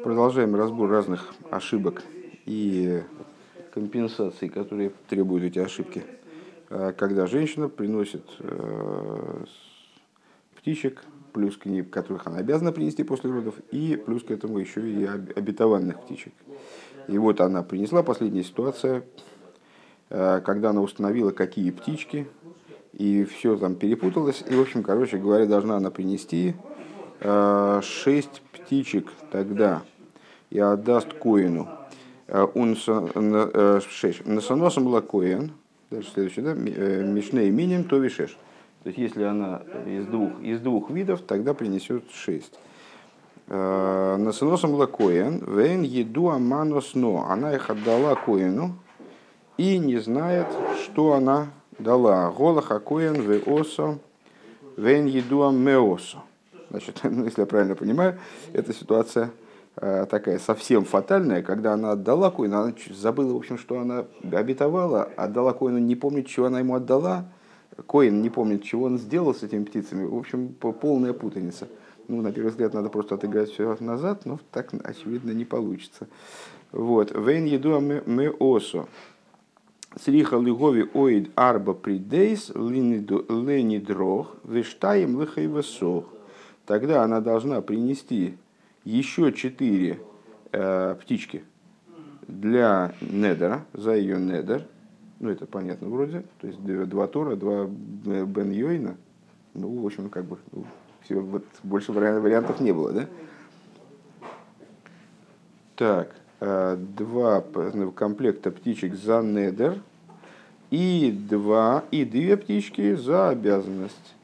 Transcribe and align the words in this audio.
Продолжаем 0.00 0.56
разбор 0.56 0.90
разных 0.90 1.32
ошибок 1.50 2.02
и 2.46 3.02
компенсаций, 3.72 4.48
которые 4.48 4.90
требуют 5.06 5.44
эти 5.44 5.58
ошибки. 5.58 6.02
А, 6.70 6.92
когда 6.92 7.26
женщина 7.26 7.68
приносит 7.68 8.24
э, 8.40 9.44
птичек, 10.56 11.04
плюс 11.34 11.58
к 11.58 11.66
ней, 11.66 11.82
которых 11.82 12.26
она 12.26 12.38
обязана 12.38 12.72
принести 12.72 13.04
после 13.04 13.30
родов, 13.30 13.54
и 13.70 14.02
плюс 14.04 14.24
к 14.24 14.30
этому 14.30 14.58
еще 14.58 14.80
и 14.80 15.04
обетованных 15.04 16.00
птичек. 16.00 16.32
И 17.06 17.18
вот 17.18 17.40
она 17.42 17.62
принесла, 17.62 18.02
последняя 18.02 18.44
ситуация, 18.44 19.04
э, 20.08 20.40
когда 20.40 20.70
она 20.70 20.80
установила, 20.80 21.32
какие 21.32 21.70
птички, 21.70 22.26
и 22.94 23.24
все 23.24 23.56
там 23.56 23.76
перепуталось. 23.76 24.42
И, 24.48 24.54
в 24.54 24.60
общем, 24.62 24.82
короче 24.82 25.18
говоря, 25.18 25.44
должна 25.44 25.76
она 25.76 25.90
принести 25.90 26.54
э, 27.20 27.80
шесть 27.82 28.40
птичек 28.72 29.12
тогда 29.30 29.82
и 30.48 30.58
отдаст 30.58 31.12
коину. 31.12 31.68
Он 32.54 32.74
насоносом 34.24 34.86
лакоин, 34.86 35.52
дальше 35.90 36.10
следующее, 36.14 36.44
да, 36.46 36.54
мишней 36.54 37.50
миним 37.50 37.84
то 37.84 37.98
вишеш. 37.98 38.38
То 38.82 38.88
есть, 38.88 38.98
если 38.98 39.24
она 39.24 39.60
из 39.86 40.06
двух, 40.06 40.40
из 40.40 40.60
двух 40.60 40.90
видов, 40.90 41.20
тогда 41.20 41.52
принесет 41.52 42.10
шесть. 42.12 42.58
Насоносом 43.46 44.72
лакоин, 44.72 45.44
вен 45.46 45.82
еду 45.82 46.30
аманос 46.30 46.94
но. 46.94 47.26
Она 47.28 47.54
их 47.54 47.68
отдала 47.68 48.14
коину 48.14 48.74
и 49.58 49.76
не 49.76 49.98
знает, 49.98 50.46
что 50.82 51.12
она 51.12 51.48
дала. 51.78 52.30
Голаха 52.30 52.80
коин 52.80 53.20
ве 53.20 53.38
осо 53.40 53.98
вен 54.78 55.04
еду 55.04 55.50
меосо. 55.50 56.22
Значит, 56.72 57.00
если 57.04 57.42
я 57.42 57.46
правильно 57.46 57.76
понимаю, 57.76 58.18
эта 58.52 58.74
ситуация 58.74 59.30
Э, 59.76 60.04
такая 60.08 60.38
совсем 60.38 60.84
фатальная, 60.84 61.42
когда 61.42 61.72
она 61.72 61.92
отдала 61.92 62.30
коину, 62.30 62.58
она 62.58 62.74
забыла, 62.90 63.32
в 63.32 63.36
общем, 63.36 63.56
что 63.56 63.80
она 63.80 64.04
обетовала, 64.30 65.04
отдала 65.16 65.54
коину, 65.54 65.78
не 65.78 65.96
помнит, 65.96 66.26
чего 66.26 66.46
она 66.46 66.58
ему 66.58 66.74
отдала, 66.74 67.24
Коин 67.86 68.20
не 68.20 68.28
помнит, 68.28 68.64
чего 68.64 68.84
он 68.84 68.98
сделал 68.98 69.34
с 69.34 69.42
этими 69.42 69.64
птицами. 69.64 70.04
В 70.04 70.14
общем, 70.14 70.48
полная 70.48 71.14
путаница. 71.14 71.68
Ну, 72.06 72.20
на 72.20 72.30
первый 72.30 72.50
взгляд, 72.50 72.74
надо 72.74 72.90
просто 72.90 73.14
отыграть 73.14 73.50
все 73.50 73.74
назад, 73.80 74.26
но 74.26 74.38
так, 74.50 74.74
очевидно, 74.84 75.30
не 75.30 75.46
получится. 75.46 76.06
Вот. 76.70 77.12
Вейн 77.12 77.46
еду 77.46 77.80
мы 77.80 78.28
осо. 78.28 78.86
Сриха 80.04 80.36
лигови 80.36 80.86
оид 80.92 81.30
арба 81.34 81.72
придейс 81.72 82.50
ленидрох 82.50 83.06
вештаем 84.44 85.18
лихайвесох. 85.18 86.04
Тогда 86.66 87.02
она 87.02 87.20
должна 87.20 87.60
принести 87.60 88.36
еще 88.84 89.32
четыре 89.32 90.00
э, 90.52 90.96
птички 91.00 91.44
для 92.28 92.94
Недера, 93.00 93.64
за 93.72 93.94
ее 93.94 94.18
Недер. 94.18 94.66
Ну, 95.20 95.30
это 95.30 95.46
понятно 95.46 95.88
вроде. 95.88 96.24
То 96.40 96.46
есть 96.46 96.60
два 96.62 97.06
Тора, 97.06 97.36
два 97.36 97.66
Бен 97.66 98.50
Йойна. 98.50 98.96
Ну, 99.54 99.82
в 99.82 99.86
общем, 99.86 100.08
как 100.08 100.24
бы 100.24 100.38
ну, 100.52 100.64
все, 101.02 101.16
вот, 101.20 101.44
больше 101.62 101.92
вариантов 101.92 102.60
не 102.60 102.72
было, 102.72 102.92
да? 102.92 103.06
Так, 105.76 106.14
э, 106.40 106.76
два 106.76 107.42
комплекта 107.94 108.50
птичек 108.50 108.94
за 108.94 109.20
Недер 109.20 109.80
и 110.70 111.12
два 111.28 111.84
и 111.90 112.04
две 112.04 112.36
птички 112.36 112.94
за 112.94 113.30
обязанность. 113.30 114.14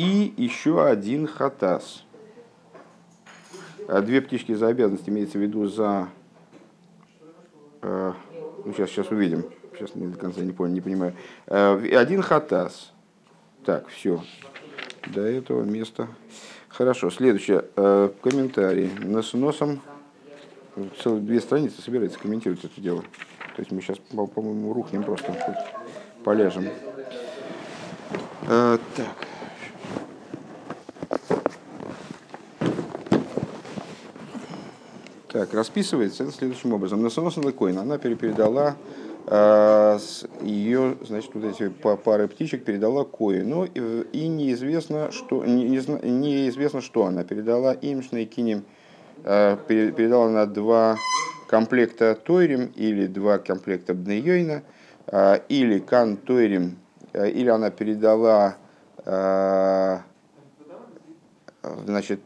И 0.00 0.32
еще 0.38 0.82
один 0.82 1.26
хатас. 1.26 2.04
А 3.86 4.00
две 4.00 4.22
птички 4.22 4.54
за 4.54 4.68
обязанность 4.68 5.06
имеется 5.06 5.36
в 5.36 5.42
виду 5.42 5.66
за... 5.66 6.08
Э, 7.82 8.14
ну, 8.64 8.72
сейчас, 8.72 8.88
сейчас 8.88 9.10
увидим. 9.10 9.44
Сейчас 9.74 9.94
не 9.94 10.06
до 10.06 10.18
конца 10.18 10.40
не 10.40 10.52
понял, 10.52 10.72
не 10.72 10.80
понимаю. 10.80 11.12
Э, 11.48 11.78
один 11.98 12.22
хатас. 12.22 12.94
Так, 13.66 13.88
все. 13.88 14.24
До 15.06 15.20
этого 15.20 15.64
места. 15.64 16.08
Хорошо, 16.70 17.10
следующее. 17.10 17.66
Э, 17.76 18.08
комментарий. 18.22 18.90
Нас 19.04 19.34
носом 19.34 19.82
целых 21.02 21.26
две 21.26 21.42
страницы 21.42 21.82
собирается 21.82 22.18
комментировать 22.18 22.64
это 22.64 22.80
дело. 22.80 23.02
То 23.02 23.58
есть 23.58 23.70
мы 23.70 23.82
сейчас, 23.82 23.98
по-моему, 23.98 24.72
рухнем 24.72 25.02
просто, 25.02 25.36
полежем. 26.24 26.68
так. 28.46 29.29
Так, 35.40 35.54
расписывается 35.54 36.24
это 36.24 36.32
следующим 36.32 36.74
образом. 36.74 37.02
Насоноса 37.02 37.40
Лекоин, 37.40 37.78
она 37.78 37.96
передала 37.96 38.76
э, 39.26 39.98
ее, 40.42 40.98
значит, 41.00 41.30
вот 41.32 41.44
эти 41.44 41.70
пары 41.70 42.28
птичек 42.28 42.62
передала 42.62 43.06
Коину, 43.06 43.64
и, 43.64 44.28
неизвестно, 44.28 45.10
что, 45.10 45.42
не, 45.46 45.64
неизвестно, 45.64 46.82
что 46.82 47.06
она 47.06 47.24
передала 47.24 47.72
им, 47.72 48.02
Шнейкинем, 48.02 48.64
э, 49.24 49.56
передала 49.66 50.26
она 50.26 50.44
два 50.44 50.98
комплекта 51.48 52.14
Тойрим 52.14 52.70
или 52.76 53.06
два 53.06 53.38
комплекта 53.38 53.94
Бнейойна, 53.94 54.62
э, 55.06 55.38
или 55.48 55.78
Кан 55.78 56.18
Тойрим, 56.18 56.76
э, 57.14 57.30
или 57.30 57.48
она 57.48 57.70
передала 57.70 58.58
э, 59.06 60.00
значит, 61.86 62.20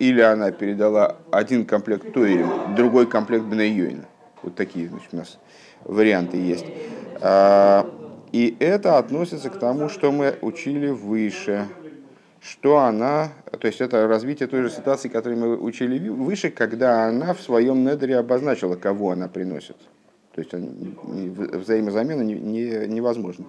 или 0.00 0.22
она 0.22 0.50
передала 0.50 1.16
один 1.30 1.66
комплект 1.66 2.12
Тойрим, 2.14 2.74
другой 2.74 3.06
комплект 3.06 3.44
Бнейюина. 3.44 4.06
Вот 4.42 4.54
такие 4.54 4.88
значит, 4.88 5.08
у 5.12 5.16
нас 5.16 5.38
варианты 5.84 6.38
есть. 6.38 6.64
А, 7.20 7.86
и 8.32 8.56
это 8.60 8.96
относится 8.96 9.50
к 9.50 9.58
тому, 9.58 9.90
что 9.90 10.10
мы 10.10 10.36
учили 10.40 10.88
выше, 10.88 11.68
что 12.40 12.78
она, 12.78 13.28
то 13.60 13.66
есть 13.66 13.82
это 13.82 14.08
развитие 14.08 14.48
той 14.48 14.62
же 14.62 14.70
ситуации, 14.70 15.10
которую 15.10 15.38
мы 15.38 15.58
учили 15.58 16.08
выше, 16.08 16.48
когда 16.48 17.04
она 17.04 17.34
в 17.34 17.42
своем 17.42 17.84
недере 17.84 18.16
обозначила, 18.16 18.76
кого 18.76 19.10
она 19.10 19.28
приносит. 19.28 19.76
То 20.34 20.40
есть 20.40 20.54
взаимозамена 20.54 22.22
не, 22.22 22.34
не, 22.36 22.86
невозможна. 22.86 23.44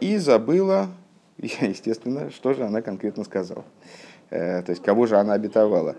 И 0.00 0.16
забыла, 0.16 0.88
естественно, 1.38 2.32
что 2.32 2.52
же 2.52 2.64
она 2.64 2.82
конкретно 2.82 3.22
сказала. 3.22 3.64
Э, 4.34 4.62
то 4.62 4.70
есть 4.70 4.82
кого 4.82 5.06
же 5.06 5.16
она 5.16 5.34
обетовала. 5.34 5.94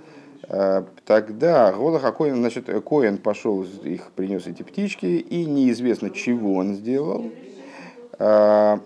Э, 0.50 0.84
тогда 1.06 1.72
Голаха 1.72 2.12
Коин, 2.12 2.36
значит, 2.36 2.66
Коин 2.86 3.18
пошел, 3.18 3.64
их 3.64 4.12
принес 4.12 4.46
эти 4.46 4.62
птички, 4.62 5.06
и 5.06 5.46
неизвестно, 5.46 6.10
чего 6.10 6.56
он 6.56 6.76
сделал. 6.76 7.32
Э, 8.20 8.80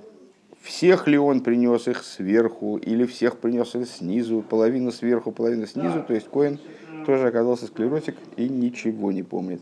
всех 0.61 1.07
ли 1.07 1.17
он 1.17 1.41
принес 1.41 1.87
их 1.87 2.03
сверху, 2.03 2.77
или 2.77 3.05
всех 3.05 3.39
принес 3.39 3.73
их 3.73 3.87
снизу, 3.87 4.43
половину 4.47 4.91
сверху, 4.91 5.31
половину 5.31 5.65
снизу. 5.65 6.03
То 6.03 6.13
есть 6.13 6.27
Коин 6.29 6.59
тоже 7.07 7.27
оказался 7.27 7.65
склеротик 7.65 8.17
и 8.35 8.47
ничего 8.47 9.11
не 9.11 9.23
помнит. 9.23 9.61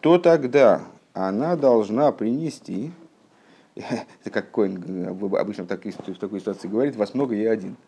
То 0.00 0.18
тогда 0.18 0.82
она 1.14 1.56
должна 1.56 2.12
принести, 2.12 2.90
как 4.30 4.50
Коин 4.50 5.08
обычно 5.34 5.64
в 5.64 5.68
такой, 5.68 5.92
в 5.92 6.18
такой 6.18 6.40
ситуации 6.40 6.68
говорит, 6.68 6.96
вас 6.96 7.14
много, 7.14 7.34
я 7.34 7.52
один– 7.52 7.76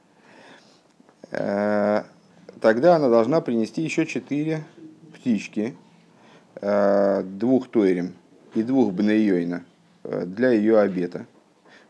тогда 2.61 2.97
она 2.97 3.09
должна 3.09 3.41
принести 3.41 3.83
еще 3.83 4.07
четыре 4.07 4.65
птички, 5.15 5.75
э, 6.61 7.23
двух 7.23 7.69
тойрем 7.69 8.15
и 8.55 8.63
двух 8.63 8.93
бнейойна 8.93 9.65
э, 10.05 10.25
для 10.25 10.51
ее 10.51 10.79
обета. 10.79 11.27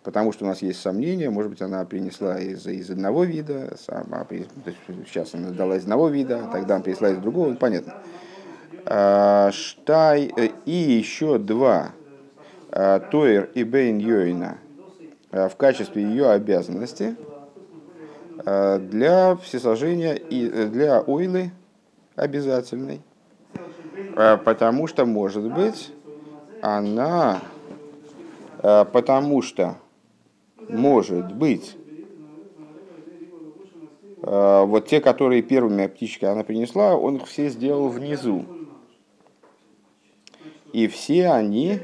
Потому 0.02 0.32
что 0.32 0.44
у 0.44 0.48
нас 0.48 0.62
есть 0.62 0.80
сомнения, 0.80 1.30
может 1.30 1.50
быть, 1.50 1.62
она 1.62 1.84
принесла 1.84 2.38
из, 2.38 2.66
из 2.66 2.90
одного 2.90 3.24
вида, 3.24 3.76
сама, 3.78 4.26
сейчас 5.06 5.34
она 5.34 5.50
дала 5.50 5.76
из 5.76 5.82
одного 5.84 6.08
вида, 6.08 6.48
тогда 6.52 6.74
она 6.74 6.84
принесла 6.84 7.10
из 7.10 7.18
другого, 7.18 7.50
ну, 7.50 7.56
понятно. 7.56 7.94
Штай 9.52 10.30
и 10.66 10.72
еще 10.72 11.38
два 11.38 11.92
Тойр 12.70 13.48
и 13.54 13.64
Бейн 13.64 13.96
Йойна 13.96 14.58
в 15.30 15.52
качестве 15.56 16.02
ее 16.02 16.30
обязанности– 16.30 17.16
Э, 17.26 17.33
для 18.36 19.36
всесожжения 19.36 20.14
и 20.14 20.48
э, 20.48 20.66
для 20.66 21.00
ойлы 21.02 21.52
обязательной. 22.16 23.00
Э, 24.16 24.36
потому 24.36 24.86
что, 24.86 25.06
может 25.06 25.52
быть, 25.52 25.92
она, 26.62 27.42
потому 28.60 29.42
что, 29.42 29.76
может 30.68 31.32
быть, 31.34 31.76
вот 34.22 34.86
те, 34.86 35.02
которые 35.02 35.42
первыми 35.42 35.86
птички 35.86 36.24
она 36.24 36.44
принесла, 36.44 36.96
он 36.96 37.16
их 37.16 37.26
все 37.26 37.50
сделал 37.50 37.90
внизу. 37.90 38.46
И 40.72 40.86
все 40.86 41.28
они 41.28 41.78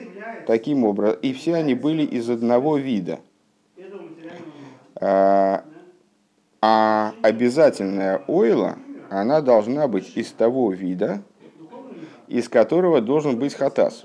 таким 0.47 0.85
образом, 0.85 1.19
и 1.21 1.35
все 1.35 1.55
они 1.55 1.75
были 1.75 2.03
из 2.03 2.31
одного 2.31 2.79
вида. 2.79 3.21
А 6.63 7.15
обязательная 7.23 8.23
ойла, 8.27 8.79
она 9.09 9.41
должна 9.41 9.89
быть 9.89 10.17
из 10.17 10.31
того 10.33 10.73
вида, 10.73 11.23
из 12.29 12.49
которого 12.49 13.01
должен 13.01 13.39
быть 13.39 13.55
хатас. 13.55 14.05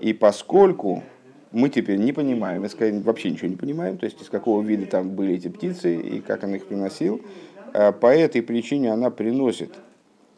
И 0.00 0.12
поскольку 0.12 1.02
мы 1.52 1.70
теперь 1.70 1.96
не 1.98 2.12
понимаем, 2.12 2.62
вообще 3.02 3.30
ничего 3.30 3.48
не 3.48 3.56
понимаем, 3.56 3.96
то 3.96 4.04
есть 4.04 4.20
из 4.20 4.28
какого 4.28 4.60
вида 4.62 4.84
там 4.84 5.10
были 5.10 5.34
эти 5.34 5.48
птицы 5.48 5.96
и 5.96 6.20
как 6.20 6.44
он 6.44 6.54
их 6.54 6.66
приносил, 6.66 7.22
а 7.72 7.92
по 7.92 8.14
этой 8.14 8.42
причине 8.42 8.92
она 8.92 9.10
приносит 9.10 9.72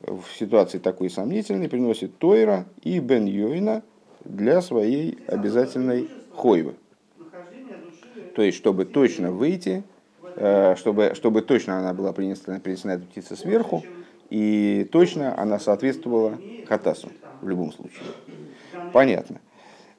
в 0.03 0.23
ситуации 0.39 0.79
такой 0.79 1.11
сомнительной, 1.11 1.69
приносит 1.69 2.17
Тойра 2.19 2.67
и 2.83 3.01
Бен 3.01 3.27
Йойна 3.27 3.83
для 4.25 4.63
своей 4.63 5.19
обязательной 5.27 6.09
хойвы. 6.35 6.75
То 8.39 8.43
есть, 8.43 8.57
чтобы 8.57 8.85
точно 8.85 9.33
выйти, 9.33 9.83
э, 10.37 10.77
чтобы, 10.77 11.11
чтобы 11.17 11.43
точно 11.43 11.81
она 11.81 11.93
была 11.93 12.13
принесена, 12.13 12.61
принесена 12.61 12.93
эта 12.93 13.05
птица 13.05 13.35
сверху, 13.35 13.85
и 14.31 14.89
точно 14.93 15.37
она 15.37 15.59
соответствовала 15.59 16.39
хатасу 16.63 17.11
в 17.41 17.49
любом 17.49 17.73
случае. 17.73 18.07
Понятно. 18.93 19.41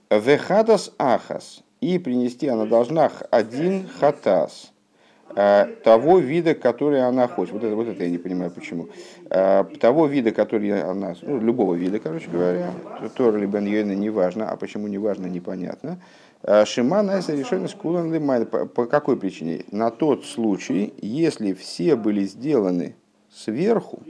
Вехатас 0.09 0.93
ахас. 0.97 1.63
И 1.81 1.99
принести 1.99 2.47
она 2.47 2.65
должна 2.65 3.11
один 3.29 3.89
хатас 3.89 4.71
э, 5.35 5.67
того 5.83 6.19
вида, 6.19 6.55
который 6.55 7.05
она 7.05 7.27
хочет. 7.27 7.51
Вот 7.55 7.63
это, 7.65 7.75
вот 7.75 7.89
это 7.89 8.05
я 8.05 8.09
не 8.09 8.19
понимаю, 8.19 8.51
почему. 8.51 8.87
Э, 9.29 9.65
того 9.81 10.07
вида, 10.07 10.31
который 10.31 10.81
она, 10.81 11.13
ну, 11.23 11.41
любого 11.41 11.75
вида, 11.75 11.99
короче 11.99 12.29
говоря, 12.29 12.71
Тор 13.17 13.35
или 13.35 13.45
Бен 13.45 13.65
неважно, 13.65 14.49
а 14.49 14.55
почему 14.55 14.87
неважно, 14.87 15.27
непонятно. 15.27 15.99
Э, 16.43 16.65
Шима 16.65 17.01
Найса 17.01 17.33
решение 17.33 17.67
скулан 17.67 18.13
лимайна. 18.13 18.45
По 18.45 18.85
какой 18.85 19.17
причине? 19.17 19.65
На 19.71 19.91
тот 19.91 20.25
случай, 20.25 20.93
если 21.01 21.53
все 21.53 21.95
были 21.95 22.23
сделаны 22.23 22.95
сверху, 23.29 24.01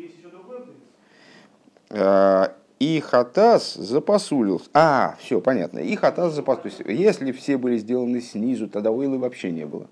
и 2.80 3.02
Хатас 3.02 3.74
запасулился. 3.74 4.70
А, 4.74 5.18
все, 5.20 5.42
понятно. 5.42 5.80
И 5.80 5.96
Хатас 5.96 6.34
запасулился. 6.34 6.90
Если 6.90 7.32
все 7.32 7.58
были 7.58 7.78
сделаны 7.78 8.22
снизу, 8.22 8.70
тогда 8.70 8.92
Ойлы 8.92 9.18
вообще 9.18 9.52
не 9.52 9.66
было. 9.66 9.88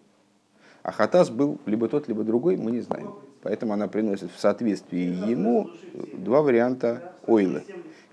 А 0.84 0.92
Хатас 0.94 1.30
был 1.30 1.60
либо 1.66 1.90
тот, 1.90 2.08
либо 2.08 2.24
другой, 2.24 2.56
мы 2.56 2.72
не 2.72 2.80
знаем. 2.80 3.14
Поэтому 3.42 3.74
она 3.74 3.88
приносит 3.90 4.32
в 4.32 4.40
соответствии 4.40 5.30
ему 5.30 5.70
два 6.14 6.42
варианта 6.42 7.14
Ойлы, 7.28 7.64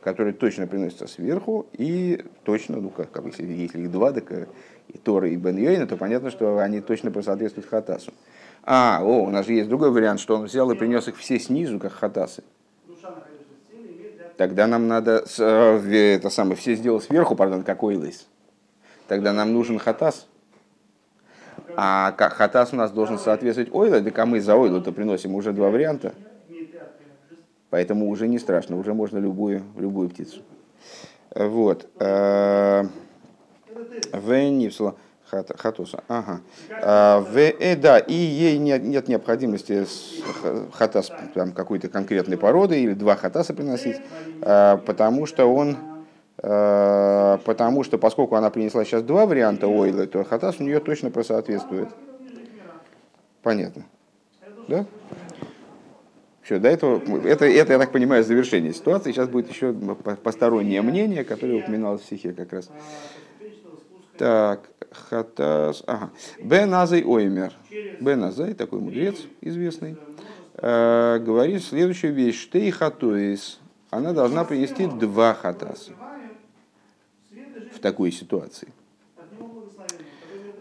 которые 0.04 0.34
точно 0.34 0.66
приносятся 0.66 1.08
сверху 1.08 1.66
и 1.72 2.24
точно, 2.44 2.76
ну 2.76 2.90
как, 2.90 3.10
как 3.10 3.24
если, 3.24 3.44
если 3.44 3.80
их 3.80 3.90
два, 3.90 4.12
так 4.12 4.30
э, 4.30 4.46
и 4.88 4.98
Тора, 4.98 5.28
и 5.28 5.36
Бен 5.36 5.56
Йойна, 5.56 5.86
то 5.86 5.96
понятно, 5.96 6.30
что 6.30 6.58
они 6.58 6.80
точно 6.80 7.10
соответствуют 7.22 7.68
Хатасу. 7.68 8.12
А, 8.62 9.00
о, 9.02 9.24
у 9.24 9.30
нас 9.30 9.46
же 9.46 9.54
есть 9.54 9.68
другой 9.68 9.90
вариант, 9.90 10.20
что 10.20 10.36
он 10.36 10.44
взял 10.44 10.70
и 10.70 10.76
принес 10.76 11.08
их 11.08 11.16
все 11.16 11.40
снизу, 11.40 11.80
как 11.80 11.92
Хатасы 11.92 12.44
тогда 14.36 14.66
нам 14.66 14.88
надо, 14.88 15.24
э, 15.38 16.14
это 16.16 16.30
самое, 16.30 16.56
все 16.56 16.74
сделал 16.74 17.00
сверху, 17.00 17.36
пардон, 17.36 17.62
какой 17.62 17.96
лыс. 17.96 18.26
Тогда 19.08 19.32
нам 19.32 19.52
нужен 19.52 19.78
хатас. 19.78 20.26
А 21.76 22.12
как 22.12 22.34
хатас 22.34 22.72
у 22.72 22.76
нас 22.76 22.90
должен 22.90 23.18
соответствовать 23.18 23.72
ойлу, 23.74 24.02
так 24.02 24.18
а 24.18 24.26
мы 24.26 24.40
за 24.40 24.56
ойлу-то 24.56 24.92
приносим 24.92 25.34
уже 25.34 25.52
два 25.52 25.70
варианта. 25.70 26.14
Поэтому 27.74 28.08
уже 28.08 28.28
не 28.28 28.38
страшно, 28.38 28.78
уже 28.78 28.94
можно 28.94 29.18
любую, 29.18 29.64
любую 29.76 30.08
птицу. 30.08 30.42
Вот. 31.34 31.88
Э, 31.98 32.84
Венипсла. 34.12 34.94
Хатуса. 35.26 36.04
Ага. 36.06 36.40
А, 36.70 37.18
в, 37.18 37.36
э, 37.36 37.74
да, 37.74 37.98
и 37.98 38.14
ей 38.14 38.58
нет, 38.58 38.84
нет 38.84 39.08
необходимости 39.08 39.84
хатас 40.72 41.10
там, 41.34 41.50
какой-то 41.50 41.88
конкретной 41.88 42.36
породы 42.36 42.80
или 42.80 42.94
два 42.94 43.16
хатаса 43.16 43.54
приносить, 43.54 43.96
а, 44.40 44.76
потому 44.76 45.26
что 45.26 45.52
он 45.52 45.76
потому 46.36 47.82
что 47.84 47.98
поскольку 47.98 48.36
она 48.36 48.50
принесла 48.50 48.84
сейчас 48.84 49.02
два 49.02 49.26
варианта 49.26 49.66
ойлы, 49.66 50.06
то 50.06 50.22
хатас 50.22 50.60
у 50.60 50.62
нее 50.62 50.78
точно 50.78 51.10
просоответствует. 51.10 51.88
Понятно. 53.42 53.84
Да? 54.68 54.86
Все, 56.44 56.58
до 56.58 56.69
этого, 56.69 57.00
это, 57.26 57.46
это, 57.46 57.73
я 57.73 57.79
так 57.79 57.91
понимаю, 57.91 58.23
завершение 58.23 58.75
ситуации. 58.75 59.12
Сейчас 59.12 59.29
будет 59.31 59.49
еще 59.49 59.73
постороннее 59.73 60.82
мнение, 60.82 61.25
которое 61.25 61.62
упоминалось 61.62 62.02
в 62.02 62.05
стихе 62.05 62.35
как 62.35 62.52
раз. 62.52 62.70
Так, 64.19 64.69
Хатас. 64.91 65.82
Ага. 65.87 66.11
Бен 66.38 66.73
Азай 66.75 67.02
Оймер. 67.02 67.55
Бен 67.99 68.25
Азай, 68.25 68.52
такой 68.52 68.81
мудрец 68.81 69.17
известный, 69.41 69.96
э, 70.56 71.19
говорит 71.19 71.64
следующую 71.64 72.12
вещь. 72.12 72.43
Штей 72.43 72.70
хатуис. 72.70 73.58
Она 73.88 74.12
должна 74.12 74.44
принести 74.44 74.87
два 74.87 75.32
хатаса 75.32 75.93
в 77.73 77.79
такой 77.81 78.12
ситуации. 78.12 78.69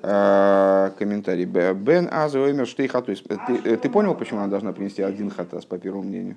Э, 0.06 0.92
комментарий. 1.00 1.46
Бен 1.46 2.10
Азай 2.12 2.42
Оймер 2.42 2.68
Штей 2.68 2.90
хатуис. 2.90 3.22
Ты, 3.22 3.62
э, 3.64 3.78
ты 3.78 3.90
понял, 3.90 4.14
почему 4.16 4.42
она 4.42 4.50
должна 4.50 4.74
принести 4.74 5.02
один 5.02 5.30
хатас, 5.30 5.64
по 5.64 5.78
первому 5.78 6.04
мнению? 6.04 6.36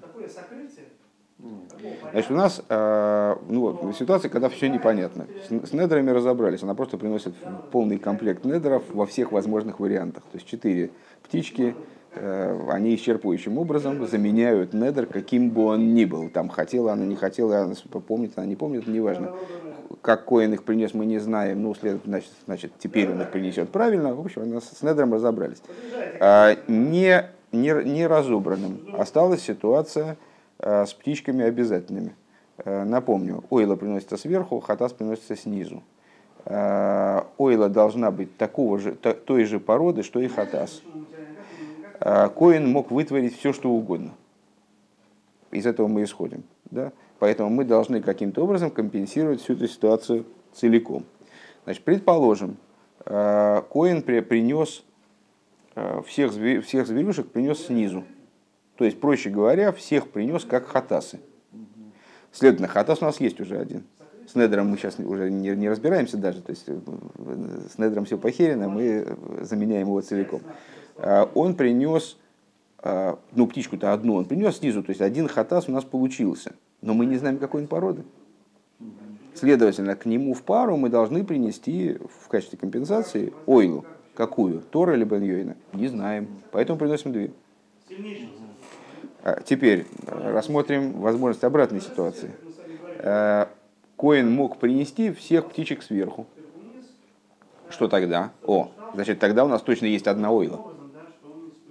Значит, 2.12 2.30
у 2.30 2.34
нас 2.34 2.62
э, 2.68 3.36
ну, 3.48 3.92
ситуация, 3.92 4.28
когда 4.28 4.48
все 4.48 4.68
непонятно. 4.68 5.26
С, 5.48 5.70
с 5.70 5.72
недерами 5.72 6.10
разобрались. 6.10 6.62
Она 6.62 6.74
просто 6.74 6.96
приносит 6.96 7.34
полный 7.72 7.98
комплект 7.98 8.44
недеров 8.44 8.84
во 8.88 9.04
всех 9.04 9.32
возможных 9.32 9.80
вариантах. 9.80 10.22
То 10.30 10.36
есть 10.36 10.46
четыре 10.46 10.90
птички, 11.24 11.74
э, 12.14 12.68
они 12.70 12.94
исчерпывающим 12.94 13.58
образом 13.58 14.06
заменяют 14.06 14.74
недер, 14.74 15.06
каким 15.06 15.50
бы 15.50 15.64
он 15.64 15.92
ни 15.92 16.04
был. 16.04 16.30
Там 16.30 16.48
хотела 16.50 16.92
она, 16.92 17.04
не 17.04 17.16
хотела, 17.16 17.62
она 17.62 17.74
помнит, 18.06 18.32
она 18.36 18.46
не 18.46 18.54
помнит, 18.54 18.86
неважно. 18.86 19.32
Какой 20.02 20.46
он 20.46 20.54
их 20.54 20.64
принес, 20.64 20.94
мы 20.94 21.06
не 21.06 21.18
знаем. 21.18 21.62
Ну, 21.62 21.74
след, 21.74 22.00
значит, 22.04 22.30
значит, 22.46 22.72
теперь 22.78 23.10
он 23.10 23.20
их 23.22 23.30
принесет 23.30 23.70
правильно. 23.70 24.14
В 24.14 24.20
общем, 24.20 24.42
она 24.42 24.60
с 24.60 24.82
недером 24.82 25.14
разобрались. 25.14 25.62
А, 26.20 26.56
не, 26.68 27.24
не, 27.52 27.84
не 27.84 28.06
разобранным 28.06 28.80
осталась 28.98 29.42
ситуация 29.42 30.16
Э, 30.58 30.86
с 30.86 30.94
птичками 30.94 31.44
обязательными. 31.44 32.14
Э, 32.64 32.84
напомню, 32.84 33.44
ойла 33.50 33.76
приносится 33.76 34.16
сверху, 34.16 34.60
хатас 34.60 34.92
приносится 34.92 35.36
снизу. 35.36 35.82
Ойла 36.48 37.68
должна 37.68 38.12
быть 38.12 38.36
такого 38.36 38.78
же, 38.78 38.92
той 38.92 39.44
же 39.46 39.58
породы, 39.58 40.04
что 40.04 40.20
и 40.20 40.28
хатас. 40.28 40.80
Коин 41.98 42.70
мог 42.70 42.92
вытворить 42.92 43.36
все, 43.36 43.52
что 43.52 43.70
угодно. 43.70 44.12
Из 45.50 45.66
этого 45.66 45.88
мы 45.88 46.04
исходим. 46.04 46.44
Да? 46.70 46.92
Поэтому 47.18 47.50
мы 47.50 47.64
должны 47.64 48.02
каким-то 48.02 48.44
образом 48.44 48.70
компенсировать 48.70 49.40
всю 49.40 49.54
эту 49.54 49.68
ситуацию 49.68 50.26
целиком. 50.52 51.04
Значит, 51.64 51.82
предположим, 51.82 52.56
Коин 53.04 54.02
принес 54.02 54.84
всех, 56.06 56.32
всех 56.32 56.86
зверюшек 56.86 57.28
принес 57.28 57.66
снизу. 57.66 58.04
То 58.76 58.84
есть, 58.84 59.00
проще 59.00 59.30
говоря, 59.30 59.72
всех 59.72 60.10
принес 60.10 60.44
как 60.44 60.66
хатасы. 60.66 61.20
Следовательно, 62.32 62.68
хатас 62.68 63.00
у 63.00 63.06
нас 63.06 63.20
есть 63.20 63.40
уже 63.40 63.58
один. 63.58 63.84
С 64.28 64.34
Недером 64.34 64.68
мы 64.68 64.76
сейчас 64.76 64.98
уже 64.98 65.30
не, 65.30 65.50
не 65.50 65.70
разбираемся 65.70 66.18
даже. 66.18 66.42
То 66.42 66.50
есть, 66.50 66.64
э, 66.66 66.78
с 67.72 67.78
Недером 67.78 68.04
все 68.04 68.18
похерено, 68.18 68.68
мы 68.68 69.16
заменяем 69.40 69.86
его 69.86 70.00
целиком. 70.00 70.42
Он 71.34 71.54
принес, 71.54 72.18
ну, 72.82 73.46
птичку-то 73.46 73.92
одну 73.92 74.16
он 74.16 74.24
принес 74.24 74.58
снизу, 74.58 74.82
то 74.82 74.90
есть 74.90 75.00
один 75.00 75.28
хатас 75.28 75.68
у 75.68 75.72
нас 75.72 75.84
получился. 75.84 76.54
Но 76.82 76.94
мы 76.94 77.06
не 77.06 77.16
знаем, 77.16 77.38
какой 77.38 77.62
он 77.62 77.68
породы. 77.68 78.04
Следовательно, 79.34 79.96
к 79.96 80.06
нему 80.06 80.32
в 80.34 80.42
пару 80.42 80.76
мы 80.76 80.88
должны 80.88 81.24
принести 81.24 81.98
в 82.22 82.28
качестве 82.28 82.58
компенсации 82.58 83.32
ойлу. 83.46 83.84
Какую? 84.14 84.62
Тора 84.62 84.94
или 84.94 85.04
Бен 85.04 85.56
Не 85.74 85.88
знаем. 85.88 86.28
Поэтому 86.52 86.78
приносим 86.78 87.12
две. 87.12 87.32
А, 89.22 89.42
теперь 89.42 89.86
э, 90.06 90.32
рассмотрим 90.32 90.92
возможность 91.00 91.44
обратной 91.44 91.80
ситуации. 91.80 92.30
Э, 92.98 93.46
Коин 93.98 94.30
мог 94.30 94.58
принести 94.58 95.12
всех 95.12 95.46
птичек 95.46 95.82
сверху. 95.82 96.26
Что 97.68 97.88
тогда? 97.88 98.30
О, 98.44 98.70
значит, 98.94 99.18
тогда 99.18 99.44
у 99.44 99.48
нас 99.48 99.60
точно 99.62 99.86
есть 99.86 100.06
одна 100.06 100.30
ойла. 100.30 100.72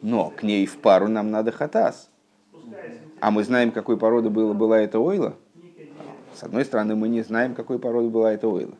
Но 0.02 0.30
к 0.30 0.44
ней 0.44 0.66
в 0.66 0.78
пару 0.78 1.08
нам 1.08 1.32
надо 1.32 1.52
хатас. 1.52 2.10
А 3.26 3.32
мы 3.32 3.44
знаем, 3.44 3.72
какой 3.72 3.98
породы 3.98 4.30
была, 4.30 4.54
была 4.54 4.80
эта 4.80 5.00
ойла? 5.00 5.34
С 6.36 6.44
одной 6.44 6.64
стороны, 6.64 6.96
мы 6.96 7.10
не 7.10 7.24
знаем, 7.24 7.56
какой 7.56 7.80
породы 7.80 8.10
была 8.10 8.32
эта 8.32 8.48
ойла. 8.48 8.76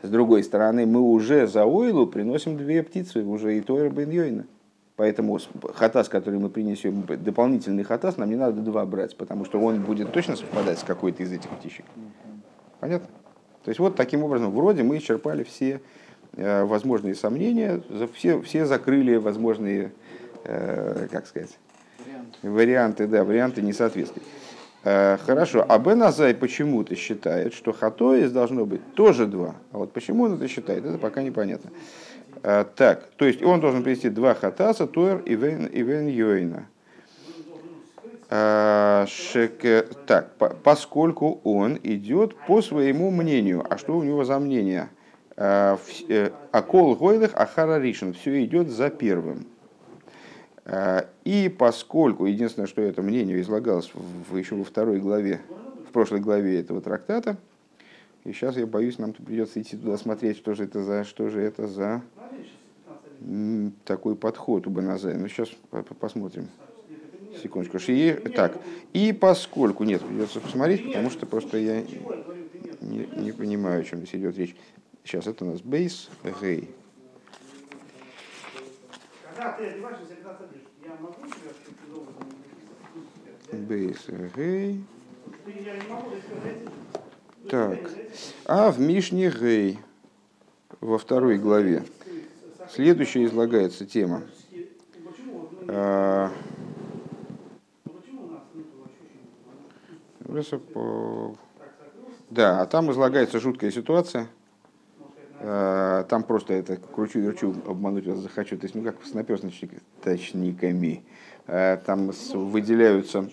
С 0.00 0.08
другой 0.08 0.42
стороны, 0.42 0.86
мы 0.86 1.02
уже 1.02 1.46
за 1.46 1.66
ойлу 1.66 2.06
приносим 2.06 2.56
две 2.56 2.82
птицы, 2.82 3.22
уже 3.22 3.58
и 3.58 3.60
Тойра 3.60 3.90
Бен 3.90 4.08
Йойна. 4.08 4.46
Поэтому 4.96 5.38
хатас, 5.74 6.08
который 6.08 6.38
мы 6.40 6.48
принесем, 6.48 7.02
дополнительный 7.02 7.84
хатас, 7.84 8.16
нам 8.16 8.30
не 8.30 8.36
надо 8.36 8.62
два 8.62 8.86
брать, 8.86 9.14
потому 9.14 9.44
что 9.44 9.60
он 9.60 9.82
будет 9.82 10.10
точно 10.10 10.36
совпадать 10.36 10.78
с 10.78 10.82
какой-то 10.82 11.22
из 11.22 11.30
этих 11.30 11.50
птичек. 11.50 11.84
Понятно? 12.80 13.08
То 13.62 13.68
есть 13.68 13.78
вот 13.78 13.94
таким 13.94 14.24
образом, 14.24 14.52
вроде 14.52 14.84
мы 14.84 14.96
исчерпали 14.96 15.42
все 15.42 15.82
э, 16.32 16.64
возможные 16.64 17.14
сомнения, 17.14 17.82
все, 18.14 18.40
все 18.40 18.64
закрыли 18.64 19.16
возможные, 19.16 19.92
э, 20.44 21.08
как 21.10 21.26
сказать, 21.26 21.58
Варианты, 22.42 23.06
да, 23.06 23.24
варианты 23.24 23.62
несоответствий. 23.62 24.22
Э, 24.84 25.16
хорошо, 25.16 25.64
а 25.66 25.78
Бен 25.78 26.02
Азай 26.02 26.34
почему-то 26.34 26.94
считает, 26.94 27.54
что 27.54 27.72
Хатоис 27.72 28.30
должно 28.30 28.66
быть 28.66 28.94
тоже 28.94 29.26
два. 29.26 29.54
А 29.72 29.78
вот 29.78 29.92
почему 29.92 30.24
он 30.24 30.34
это 30.34 30.46
считает, 30.46 30.84
это 30.84 30.98
пока 30.98 31.22
непонятно. 31.22 31.70
Э, 32.42 32.66
так, 32.76 33.08
то 33.16 33.24
есть 33.24 33.42
он 33.42 33.60
должен 33.60 33.82
привести 33.82 34.10
два 34.10 34.34
Хатаса, 34.34 34.86
Тойр 34.86 35.22
и 35.24 35.34
Вен, 35.36 35.66
и 35.66 35.82
Вен 35.82 36.06
Йойна. 36.06 36.66
Э, 38.28 39.06
шек, 39.08 39.64
так, 40.06 40.34
поскольку 40.62 41.40
он 41.44 41.78
идет 41.82 42.36
по 42.46 42.60
своему 42.60 43.10
мнению. 43.10 43.64
А 43.68 43.78
что 43.78 43.96
у 43.96 44.02
него 44.02 44.24
за 44.24 44.38
мнение? 44.38 44.90
Акол 45.36 46.94
Гойлых 46.94 47.32
Ахара 47.34 47.80
Ришин. 47.80 48.12
Все 48.12 48.44
идет 48.44 48.68
за 48.68 48.88
первым. 48.90 49.46
А, 50.66 51.08
и 51.24 51.48
поскольку, 51.48 52.26
единственное, 52.26 52.66
что 52.66 52.80
это 52.82 53.02
мнение 53.02 53.40
излагалось 53.40 53.90
в, 53.94 54.36
еще 54.36 54.54
во 54.54 54.64
второй 54.64 54.98
главе, 54.98 55.42
в 55.88 55.92
прошлой 55.92 56.20
главе 56.20 56.58
этого 56.60 56.80
трактата, 56.80 57.36
и 58.24 58.32
сейчас 58.32 58.56
я 58.56 58.66
боюсь, 58.66 58.98
нам 58.98 59.12
придется 59.12 59.60
идти 59.60 59.76
туда 59.76 59.98
смотреть, 59.98 60.38
что 60.38 60.54
же 60.54 60.64
это 60.64 60.82
за, 60.82 61.04
что 61.04 61.28
же 61.28 61.42
это 61.42 61.66
за 61.66 62.02
такой 63.84 64.16
подход 64.16 64.66
у 64.66 64.70
Баназая. 64.70 65.16
Ну, 65.18 65.28
сейчас 65.28 65.50
посмотрим. 66.00 66.48
Секундочку. 67.42 67.78
Шие... 67.78 68.14
Так, 68.14 68.58
и 68.92 69.12
поскольку... 69.12 69.84
Нет, 69.84 70.02
придется 70.02 70.40
посмотреть, 70.40 70.86
потому 70.86 71.10
что 71.10 71.26
просто 71.26 71.58
я 71.58 71.82
не, 72.80 73.06
не 73.16 73.32
понимаю, 73.32 73.80
о 73.80 73.84
чем 73.84 74.00
здесь 74.00 74.14
идет 74.14 74.38
речь. 74.38 74.56
Сейчас 75.04 75.26
это 75.26 75.44
у 75.44 75.50
нас 75.50 75.60
бейс, 75.60 76.08
гей. 76.40 76.70
Да, 79.36 79.52
ты 79.52 79.66
одеваешься, 79.66 80.04
Бейс, 83.52 84.06
гей. 84.36 84.84
Так, 87.48 87.78
а 88.46 88.70
в 88.70 88.80
Мишне 88.80 89.30
Гей, 89.30 89.78
во 90.80 90.98
второй 90.98 91.38
главе, 91.38 91.84
следующая 92.70 93.24
излагается 93.26 93.84
тема. 93.86 94.22
А, 95.68 96.30
да, 102.30 102.60
а 102.62 102.66
там 102.66 102.90
излагается 102.90 103.40
жуткая 103.40 103.70
ситуация– 103.70 104.28
там 105.44 106.22
просто 106.22 106.54
это 106.54 106.76
кручу-верчу, 106.76 107.54
обмануть 107.66 108.06
вас 108.06 108.18
захочу. 108.20 108.56
То 108.56 108.64
есть, 108.64 108.74
ну 108.74 108.82
как 108.82 108.96
с 109.04 109.12
наперсточниками. 109.14 111.04
Э, 111.46 111.76
там 111.84 112.10
выделяются 112.32 113.28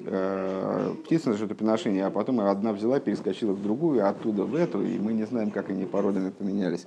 э, 0.00 0.94
птицы 1.04 1.28
на 1.30 1.36
жертвоприношение, 1.36 2.04
а 2.06 2.10
потом 2.10 2.40
одна 2.40 2.72
взяла, 2.72 2.98
перескочила 2.98 3.52
в 3.52 3.62
другую, 3.62 4.06
оттуда 4.06 4.44
в 4.44 4.56
эту, 4.56 4.82
и 4.82 4.98
мы 4.98 5.12
не 5.12 5.24
знаем, 5.24 5.50
как 5.50 5.70
они 5.70 5.84
породами 5.84 6.30
поменялись. 6.30 6.86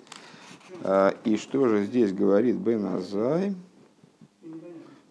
И 1.23 1.37
что 1.37 1.69
же 1.69 1.85
здесь 1.85 2.11
говорит 2.11 2.57
Бен 2.57 2.85
Азай? 2.85 3.55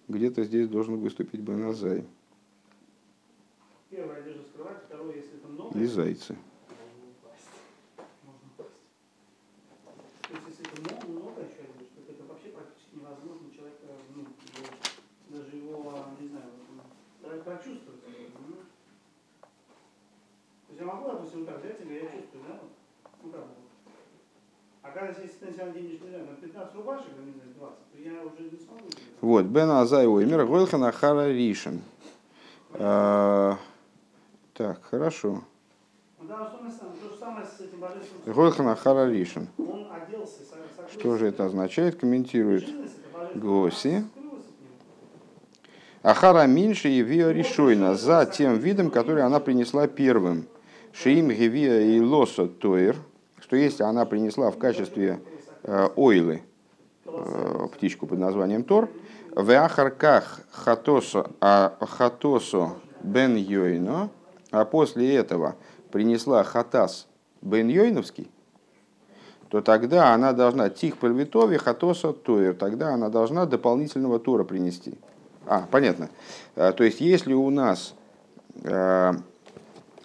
Где-то 0.09 0.45
здесь 0.45 0.69
должен 0.69 0.97
выступить 0.97 1.41
Бен 1.41 1.65
Азай. 1.65 2.05
И 5.75 5.87
зайцы. 5.87 6.37
прочувствовать. 17.45 18.01
Ну. 18.49 18.57
То 20.67 20.71
есть 20.71 20.81
я 20.81 20.87
могу, 20.87 21.09
допустим, 21.09 21.47
так 21.47 21.61
взять 21.61 21.79
себе, 21.79 22.03
я 22.03 22.11
чувствую, 22.11 22.45
да? 22.49 22.61
Ну 23.23 23.31
как 23.31 23.41
бы. 23.43 23.55
А 24.83 24.91
когда 24.91 25.09
если 25.09 25.39
ты 25.39 25.47
на 25.47 25.53
себя 25.53 25.71
денешь, 25.71 26.01
не 26.01 26.11
знаю, 26.75 26.87
на 26.87 27.05
15 27.05 27.07
рубашек, 27.07 27.13
а 27.19 27.25
не 27.25 27.33
знаю, 27.33 27.55
20, 27.59 27.77
то 27.93 27.99
я 27.99 28.25
уже 28.25 28.51
не 28.51 28.59
смогу. 28.59 28.89
Вот, 29.21 29.45
Бен 29.47 29.71
Азай 29.71 30.07
Оймер, 30.07 30.47
Гойлхана 30.47 30.93
Хара 30.93 31.29
Ришин. 31.29 31.83
А, 32.73 33.57
так, 34.55 34.83
хорошо. 34.83 35.43
Гойлхана 38.27 38.77
Хара 38.77 39.09
Ришин. 39.11 39.49
Что 40.93 41.17
же 41.17 41.27
это 41.27 41.47
означает? 41.47 41.97
Комментирует 41.97 42.65
Госи. 43.35 44.05
Ахара 46.03 46.47
меньше 46.47 46.91
и 46.91 47.01
виа 47.01 47.33
решойна 47.33 47.95
за 47.95 48.27
тем 48.27 48.59
видом, 48.59 48.91
который 48.91 49.23
она 49.23 49.41
принесла 49.41 49.87
первым. 49.87 50.47
Шиим 50.93 51.31
гевия 51.31 51.81
и 51.81 51.99
лосо 51.99 52.47
тоир, 52.47 52.97
что 53.41 53.57
если 53.57 53.85
она 53.85 54.05
принесла 54.05 54.51
в 54.51 54.59
качестве 54.59 55.21
э, 55.63 55.89
ойлы 55.97 56.43
птичку 57.75 58.07
под 58.07 58.19
названием 58.19 58.65
Тор, 58.65 58.89
в 59.35 59.51
ахарках 59.51 60.41
хатосо, 60.51 61.31
а 61.41 61.77
хатосо 61.81 62.75
бен 63.03 63.37
йойно, 63.37 64.11
а 64.51 64.65
после 64.65 65.15
этого 65.15 65.57
принесла 65.91 66.45
хатас 66.45 67.07
бен 67.43 67.69
йойновский, 67.69 68.31
то 69.49 69.61
тогда 69.61 70.15
она 70.15 70.33
должна 70.33 70.71
тих 70.71 70.99
пальвитови 70.99 71.57
хатосо 71.57 72.13
тоир, 72.13 72.55
тогда 72.55 72.95
она 72.95 73.09
должна 73.09 73.47
дополнительного 73.47 74.19
тора 74.19 74.45
принести. 74.45 74.99
А, 75.47 75.67
понятно. 75.71 76.11
А, 76.57 76.73
то 76.73 76.85
есть, 76.85 77.01
если 77.01 77.35
у 77.35 77.51
нас, 77.51 77.95
а, 78.65 79.13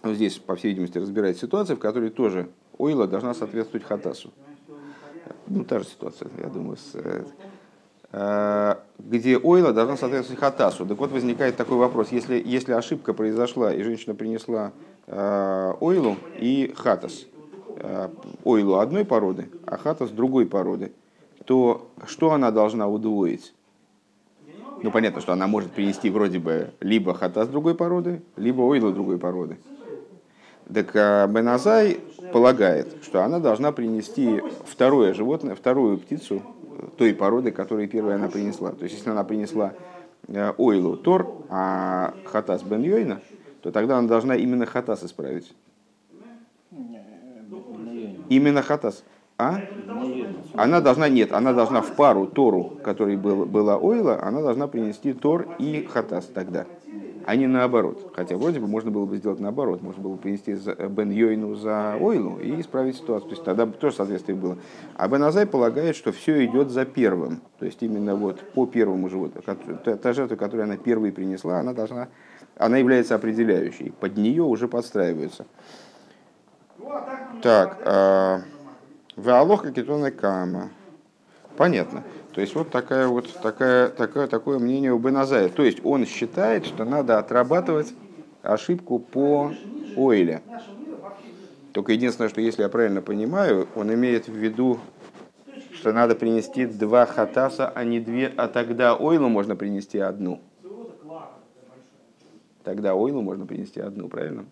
ну, 0.04 0.13
здесь, 0.13 0.38
по 0.38 0.56
всей 0.56 0.70
видимости, 0.70 0.98
разбирается 0.98 1.46
ситуация, 1.46 1.75
в 1.75 1.80
которой 1.80 2.10
тоже 2.10 2.50
ойла 2.78 3.08
должна 3.08 3.34
соответствовать 3.34 3.86
хатасу. 3.86 4.32
Ну, 5.48 5.63
та 5.63 5.79
же 5.79 5.86
ситуация, 5.86 6.29
я 6.41 6.50
думаю, 6.50 6.77
с, 6.77 6.95
э, 6.95 7.24
а, 8.12 8.83
где 8.98 9.38
ойла 9.38 9.74
должна 9.74 9.98
соответствовать 9.98 10.39
хатасу. 10.39 10.86
Так 10.86 10.98
вот, 10.98 11.12
возникает 11.12 11.57
такой 11.57 11.77
вопрос. 11.77 12.12
Если, 12.12 12.41
если 12.43 12.74
ошибка 12.74 13.13
произошла, 13.13 13.74
и 13.74 13.83
женщина 13.83 14.15
принесла 14.15 14.71
ойлу 15.07 16.17
и 16.39 16.71
хатас, 16.77 17.25
ойлу 18.43 18.75
одной 18.75 19.05
породы, 19.05 19.50
а 19.65 19.77
хатас 19.77 20.12
другой 20.12 20.45
породы, 20.45 20.91
то 21.45 21.88
что 22.05 22.31
она 22.31 22.51
должна 22.51 22.88
удвоить? 22.88 23.53
Ну, 24.81 24.91
понятно, 24.91 25.19
что 25.21 25.33
она 25.33 25.48
может 25.48 25.71
принести 25.71 26.09
вроде 26.09 26.39
бы 26.39 26.69
либо 26.79 27.13
хата 27.13 27.45
с 27.45 27.48
другой 27.48 27.75
породы, 27.75 28.21
либо 28.38 28.62
ойла 28.62 28.91
другой 28.91 29.17
породы. 29.17 29.57
Так 30.74 30.96
а, 30.96 31.28
Беназай 31.28 32.00
полагает, 32.32 33.04
что 33.04 33.24
она 33.24 33.40
должна 33.40 33.72
принести 33.72 34.42
второе 34.66 35.14
животное, 35.14 35.56
вторую 35.56 35.98
птицу 35.98 36.44
той 36.98 37.14
породы, 37.14 37.52
которую 37.52 37.88
первая 37.88 38.16
она 38.16 38.28
принесла. 38.28 38.72
То 38.72 38.84
есть, 38.84 38.96
если 38.96 39.10
она 39.10 39.24
принесла 39.24 39.74
э, 40.28 40.54
ойлу 40.58 40.96
Тор, 40.96 41.46
а 41.50 42.14
хатас 42.26 42.64
бен 42.64 42.84
Йойна, 42.84 43.22
то 43.62 43.72
тогда 43.72 43.98
она 43.98 44.08
должна 44.08 44.36
именно 44.36 44.66
хатас 44.66 45.04
исправить. 45.04 45.54
Именно 48.30 48.62
хатас. 48.62 49.04
А? 49.40 49.62
Она 50.54 50.82
должна, 50.82 51.08
нет, 51.08 51.32
она 51.32 51.54
должна 51.54 51.82
в 51.82 51.96
пару 51.96 52.28
Тору, 52.28 52.78
которой 52.84 53.16
был, 53.16 53.46
была 53.46 53.78
Ойла, 53.78 54.22
она 54.22 54.42
должна 54.42 54.68
принести 54.68 55.14
Тор 55.14 55.56
и 55.58 55.88
Хатас 55.90 56.26
тогда, 56.26 56.66
а 57.25 57.36
не 57.36 57.46
наоборот. 57.46 58.12
Хотя 58.15 58.38
вроде 58.38 58.60
бы 58.60 58.67
можно 58.67 58.89
было 58.89 59.05
бы 59.05 59.17
сделать 59.17 59.39
наоборот. 59.39 59.84
Можно 59.84 60.01
было 60.01 60.13
бы 60.13 60.17
принести 60.17 60.55
Бен 60.88 61.12
Йойну 61.12 61.53
за 61.53 61.96
Ойлу 62.00 62.39
и 62.39 62.60
исправить 62.60 62.96
ситуацию. 62.96 63.29
То 63.29 63.36
есть 63.36 63.43
тогда 63.43 63.67
бы 63.67 63.74
тоже 63.74 63.98
соответствие 63.98 64.36
было. 64.36 64.58
А 64.96 65.08
Бен 65.08 65.22
Азай 65.24 65.46
полагает, 65.46 65.96
что 65.96 66.12
все 66.12 66.43
идет 66.46 66.72
за 66.72 66.86
первым. 66.86 67.41
То 67.60 67.65
есть 67.65 67.84
именно 67.84 68.15
вот 68.15 68.39
по 68.53 68.65
первому 68.65 69.10
животу. 69.10 69.41
Та 69.43 70.13
жертва, 70.13 70.38
которую 70.38 70.63
она 70.63 70.77
первой 70.77 71.12
принесла, 71.12 71.60
она 71.60 71.74
должна, 71.74 72.08
она 72.58 72.77
является 72.77 73.13
определяющей. 73.13 73.91
Под 74.00 74.17
нее 74.17 74.41
уже 74.41 74.67
подстраиваются. 74.67 75.46
Так, 77.43 77.77
а, 77.86 78.41
Веалоха 79.15 79.72
кетона 79.72 80.10
кама. 80.10 80.69
Понятно. 81.58 82.03
То 82.33 82.41
есть 82.41 82.55
вот 82.55 82.69
такая 82.69 83.07
вот 83.07 83.31
такая, 83.41 83.89
такая, 83.89 84.27
такое 84.27 84.59
мнение 84.59 84.93
у 84.93 85.00
Беназая. 85.00 85.50
То 85.50 85.63
есть 85.63 85.79
он 85.83 86.05
считает, 86.05 86.65
что 86.65 86.86
надо 86.86 87.17
отрабатывать 87.17 87.93
ошибку 88.43 89.00
по 89.00 89.51
ойле. 89.95 90.41
Только 91.74 91.93
единственное, 91.93 92.29
что 92.29 92.41
если 92.41 92.62
я 92.62 92.69
правильно 92.69 93.01
понимаю, 93.01 93.67
он 93.75 93.93
имеет 93.93 94.27
в 94.27 94.33
виду, 94.33 94.79
что 95.74 95.91
надо 95.91 96.15
принести 96.15 96.65
два 96.65 97.05
хатаса, 97.05 97.69
а 97.69 97.83
не 97.83 98.00
две, 98.00 98.31
а 98.36 98.48
тогда 98.48 98.95
ойлу 98.95 99.29
можно 99.29 99.55
принести 99.55 99.98
одну. 99.98 100.41
Тогда 102.63 102.93
ойлу 102.95 103.21
можно 103.21 103.45
принести 103.45 103.79
одну, 103.79 104.09
правильно? 104.09 104.45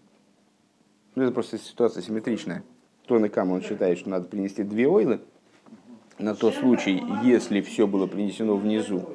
Ну, 1.15 1.23
это 1.23 1.31
просто 1.31 1.57
ситуация 1.57 2.01
симметричная. 2.01 2.63
Тон 3.05 3.25
и 3.25 3.29
Кам, 3.29 3.51
он 3.51 3.61
считает, 3.61 3.97
что 3.97 4.09
надо 4.09 4.27
принести 4.27 4.63
две 4.63 4.87
ойлы, 4.87 5.19
на 6.19 6.35
тот 6.35 6.55
случай, 6.55 7.03
если 7.23 7.61
все 7.61 7.87
было 7.87 8.07
принесено 8.07 8.55
внизу, 8.55 9.09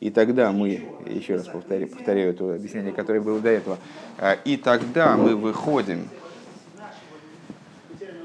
И 0.00 0.10
тогда 0.10 0.52
мы, 0.52 0.88
еще 1.06 1.34
раз 1.34 1.48
повторяю, 1.48 1.88
повторяю 1.88 2.30
это 2.30 2.54
объяснение, 2.54 2.92
которое 2.92 3.20
было 3.20 3.40
до 3.40 3.48
этого, 3.48 3.78
а, 4.16 4.34
и 4.44 4.56
тогда 4.56 5.16
мы 5.16 5.34
выходим, 5.34 6.08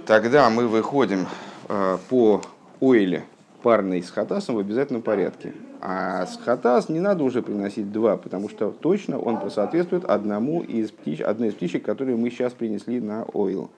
тогда 0.06 0.52
мы 0.52 0.68
выходим 0.68 1.26
а, 1.68 1.98
по 2.10 2.42
ойле 2.80 3.24
парный 3.64 4.04
с 4.04 4.12
хатасом 4.12 4.56
в 4.56 4.60
обязательном 4.60 5.02
порядке. 5.02 5.54
А 5.82 6.28
с 6.28 6.38
хатас 6.38 6.90
не 6.90 7.00
надо 7.00 7.24
уже 7.24 7.42
приносить 7.42 7.92
два, 7.92 8.18
потому 8.18 8.50
что 8.50 8.70
точно 8.70 9.18
он 9.20 9.50
соответствует 9.50 10.06
одному 10.06 10.62
из 10.62 10.92
птич, 10.92 11.22
одной 11.22 11.50
из 11.50 11.56
птичек, 11.56 11.84
которые 11.84 12.18
мы 12.18 12.30
сейчас 12.30 12.54
принесли 12.54 13.02
на 13.02 13.24
ойл. 13.34 13.72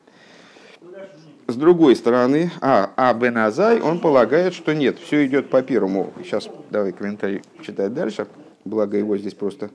С 1.48 1.56
другой 1.56 1.96
стороны, 1.96 2.52
а, 2.60 2.92
а 2.96 3.14
Беназай, 3.14 3.80
он 3.80 4.00
полагает, 4.00 4.54
что 4.54 4.74
нет, 4.74 4.98
все 4.98 5.26
идет 5.28 5.50
по 5.50 5.62
первому. 5.62 6.12
Сейчас 6.24 6.50
давай 6.72 6.92
комментарий 6.92 7.44
читать 7.62 7.94
дальше. 7.94 8.28
Благо 8.64 8.98
его 8.98 9.16
здесь 9.16 9.36
просто 9.36 9.70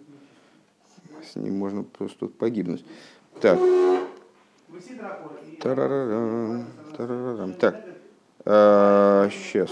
с 1.22 1.36
ним 1.36 1.58
можно 1.58 1.84
просто 1.84 2.26
погибнуть. 2.26 2.84
Так. 3.40 3.58
Тарарарам, 5.60 6.66
тарарарам. 6.96 7.54
Так. 7.54 7.84
А, 8.44 9.28
сейчас. 9.30 9.70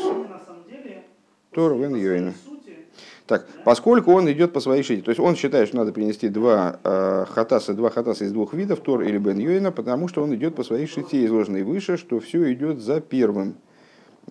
Тор 1.50 1.74
Вен 1.76 1.96
Йойна. 1.96 2.34
Так, 3.28 3.46
поскольку 3.62 4.12
он 4.12 4.32
идет 4.32 4.54
по 4.54 4.60
своей 4.60 4.82
шите, 4.82 5.02
то 5.02 5.10
есть 5.10 5.20
он 5.20 5.36
считает, 5.36 5.68
что 5.68 5.76
надо 5.76 5.92
принести 5.92 6.30
два 6.30 6.80
э, 6.82 7.26
хатаса, 7.28 7.74
два 7.74 7.90
хатаса 7.90 8.24
из 8.24 8.32
двух 8.32 8.54
видов, 8.54 8.80
Тор 8.80 9.02
или 9.02 9.18
Бен 9.18 9.38
Йойна, 9.38 9.70
потому 9.70 10.08
что 10.08 10.22
он 10.22 10.34
идет 10.34 10.54
по 10.54 10.64
своей 10.64 10.86
шите, 10.86 11.26
изложенной 11.26 11.62
выше, 11.62 11.98
что 11.98 12.20
все 12.20 12.50
идет 12.54 12.78
за 12.78 13.02
первым, 13.02 13.56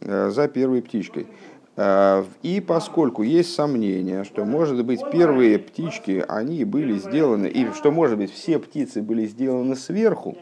э, 0.01 0.31
за 0.31 0.47
первой 0.47 0.81
птичкой. 0.81 1.27
Э, 1.75 2.23
и 2.41 2.59
поскольку 2.59 3.21
есть 3.21 3.53
сомнение, 3.53 4.23
что, 4.23 4.45
может 4.45 4.83
быть, 4.83 5.01
первые 5.11 5.59
птички, 5.59 6.25
они 6.27 6.65
были 6.65 6.97
сделаны, 6.97 7.45
и 7.45 7.71
что, 7.73 7.91
может 7.91 8.17
быть, 8.17 8.31
все 8.31 8.57
птицы 8.57 9.03
были 9.03 9.27
сделаны 9.27 9.75
сверху, 9.75 10.35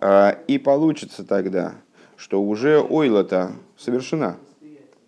э, 0.00 0.32
и 0.46 0.56
получится 0.56 1.22
тогда, 1.22 1.74
что 2.16 2.42
уже 2.42 2.80
ойла-то 2.80 3.52
совершена, 3.76 4.38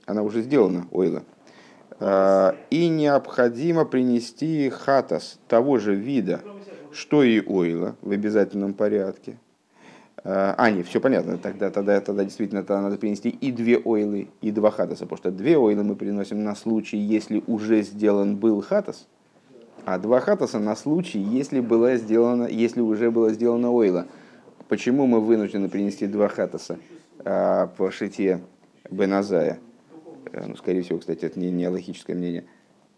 она 0.05 0.23
уже 0.23 0.43
сделана, 0.43 0.89
ойла. 0.91 1.23
А, 2.01 2.57
и 2.71 2.89
необходимо 2.89 3.85
принести 3.85 4.71
хатас 4.71 5.39
того 5.49 5.79
же 5.79 5.95
вида, 5.95 6.41
что 6.93 7.23
и 7.23 7.41
ойла 7.47 7.95
в 8.01 8.11
обязательном 8.11 8.73
порядке. 8.73 9.39
А, 10.25 10.55
а, 10.57 10.71
нет, 10.71 10.87
все 10.87 10.99
понятно, 10.99 11.37
тогда, 11.37 11.71
тогда, 11.71 12.01
тогда 12.01 12.25
действительно 12.25 12.63
тогда 12.63 12.83
надо 12.83 12.97
принести 12.97 13.29
и 13.29 13.53
две 13.53 13.79
ойлы, 13.79 14.29
и 14.41 14.51
два 14.51 14.71
хатаса, 14.71 15.05
потому 15.05 15.19
что 15.19 15.31
две 15.31 15.59
ойлы 15.59 15.83
мы 15.83 15.95
приносим 15.95 16.43
на 16.43 16.55
случай, 16.55 16.97
если 16.97 17.43
уже 17.47 17.83
сделан 17.83 18.37
был 18.37 18.63
хатас, 18.63 19.07
а 19.85 19.99
два 19.99 20.21
хатаса 20.21 20.59
на 20.59 20.77
случай, 20.77 21.19
если, 21.19 21.61
была 21.61 21.97
сделана, 21.97 22.45
если 22.45 22.81
уже 22.81 23.11
было 23.11 23.31
сделано 23.31 23.71
ойла. 23.71 24.07
Почему 24.69 25.07
мы 25.07 25.21
вынуждены 25.21 25.69
принести 25.69 26.07
два 26.07 26.29
хатаса 26.29 26.79
а, 27.25 27.67
по 27.77 27.91
шите 27.91 28.41
Беназая? 28.91 29.59
Э, 30.33 30.47
ну, 30.47 30.57
скорее 30.57 30.83
всего, 30.83 30.99
кстати, 30.99 31.25
это 31.25 31.39
не, 31.39 31.51
не 31.51 31.69
логическое 31.69 32.15
мнение, 32.15 32.45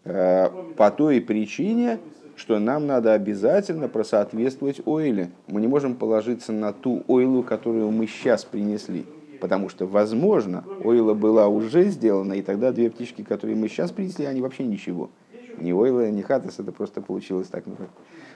э, 0.05 0.49
по 0.77 0.91
той 0.91 1.21
причине, 1.21 1.99
что 2.35 2.59
нам 2.59 2.87
надо 2.87 3.13
обязательно 3.13 3.87
просоответствовать 3.87 4.85
ойле. 4.85 5.29
Мы 5.47 5.61
не 5.61 5.67
можем 5.67 5.95
положиться 5.95 6.51
на 6.51 6.73
ту 6.73 7.03
ойлу, 7.07 7.43
которую 7.43 7.91
мы 7.91 8.07
сейчас 8.07 8.43
принесли. 8.43 9.05
Потому 9.39 9.69
что, 9.69 9.85
возможно, 9.85 10.63
ойла 10.83 11.13
была 11.13 11.47
уже 11.47 11.89
сделана, 11.89 12.33
и 12.33 12.41
тогда 12.41 12.71
две 12.71 12.89
птички, 12.89 13.23
которые 13.23 13.57
мы 13.57 13.67
сейчас 13.67 13.91
принесли, 13.91 14.25
они 14.25 14.41
вообще 14.41 14.63
ничего. 14.63 15.09
Ни 15.57 15.73
ойла, 15.73 16.09
ни 16.09 16.21
хатас, 16.21 16.59
это 16.59 16.71
просто 16.71 17.01
получилось 17.01 17.47
так, 17.47 17.65
ну, 17.65 17.75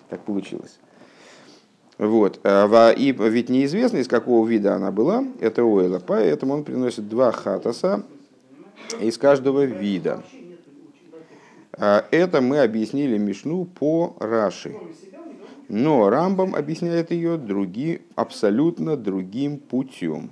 так 0.09 0.21
получилось. 0.21 0.79
Вот. 1.97 2.39
Э, 2.43 2.93
и 2.93 3.11
ведь 3.11 3.49
неизвестно, 3.49 3.97
из 3.97 4.07
какого 4.07 4.47
вида 4.47 4.75
она 4.75 4.91
была, 4.91 5.23
это 5.39 5.63
ойла. 5.63 6.01
Поэтому 6.05 6.53
он 6.53 6.63
приносит 6.63 7.07
два 7.07 7.31
хатаса, 7.31 8.03
из 8.99 9.17
каждого 9.17 9.63
вида. 9.63 10.23
А, 11.73 12.05
это 12.11 12.41
мы 12.41 12.59
объяснили 12.59 13.17
Мишну 13.17 13.65
по 13.65 14.15
Раши. 14.19 14.75
Но 15.69 16.09
Рамбам 16.09 16.55
объясняет 16.55 17.11
ее 17.11 17.37
други, 17.37 18.01
абсолютно 18.15 18.95
другим 18.95 19.59
путем. 19.59 20.31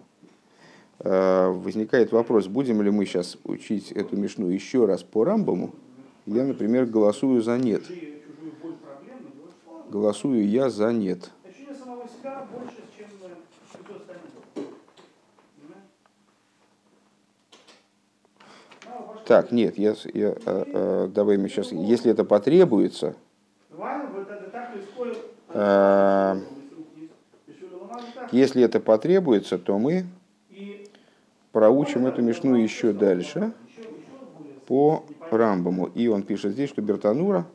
А, 1.00 1.52
возникает 1.52 2.12
вопрос, 2.12 2.48
будем 2.48 2.82
ли 2.82 2.90
мы 2.90 3.06
сейчас 3.06 3.38
учить 3.44 3.92
эту 3.92 4.18
Мишну 4.18 4.50
еще 4.50 4.86
раз 4.86 5.04
по 5.04 5.24
Рамбаму. 5.24 5.76
Я, 6.26 6.44
например, 6.44 6.86
голосую 6.86 7.42
за 7.42 7.58
нет. 7.58 7.84
Голосую 9.90 10.50
я 10.50 10.70
за 10.70 10.92
нет. 10.92 11.30
Так, 19.26 19.52
нет, 19.52 19.78
я, 19.80 19.96
я, 20.14 20.30
а, 20.30 20.36
а, 20.46 21.08
давай 21.08 21.38
мы 21.38 21.50
сейчас, 21.50 21.72
если 21.72 22.12
это 22.12 22.24
потребуется, 22.24 23.16
а, 25.50 26.40
если 28.32 28.64
это 28.64 28.80
потребуется, 28.80 29.58
то 29.58 29.80
мы 29.80 30.06
проучим 31.52 32.06
эту 32.06 32.22
мешну 32.22 32.56
еще 32.56 32.94
дальше 32.94 33.54
по 34.68 35.06
Рамбаму. 35.32 35.88
И 35.96 36.08
он 36.08 36.22
пишет 36.22 36.52
здесь, 36.52 36.70
что 36.70 36.84
Бертанура, 36.84 37.48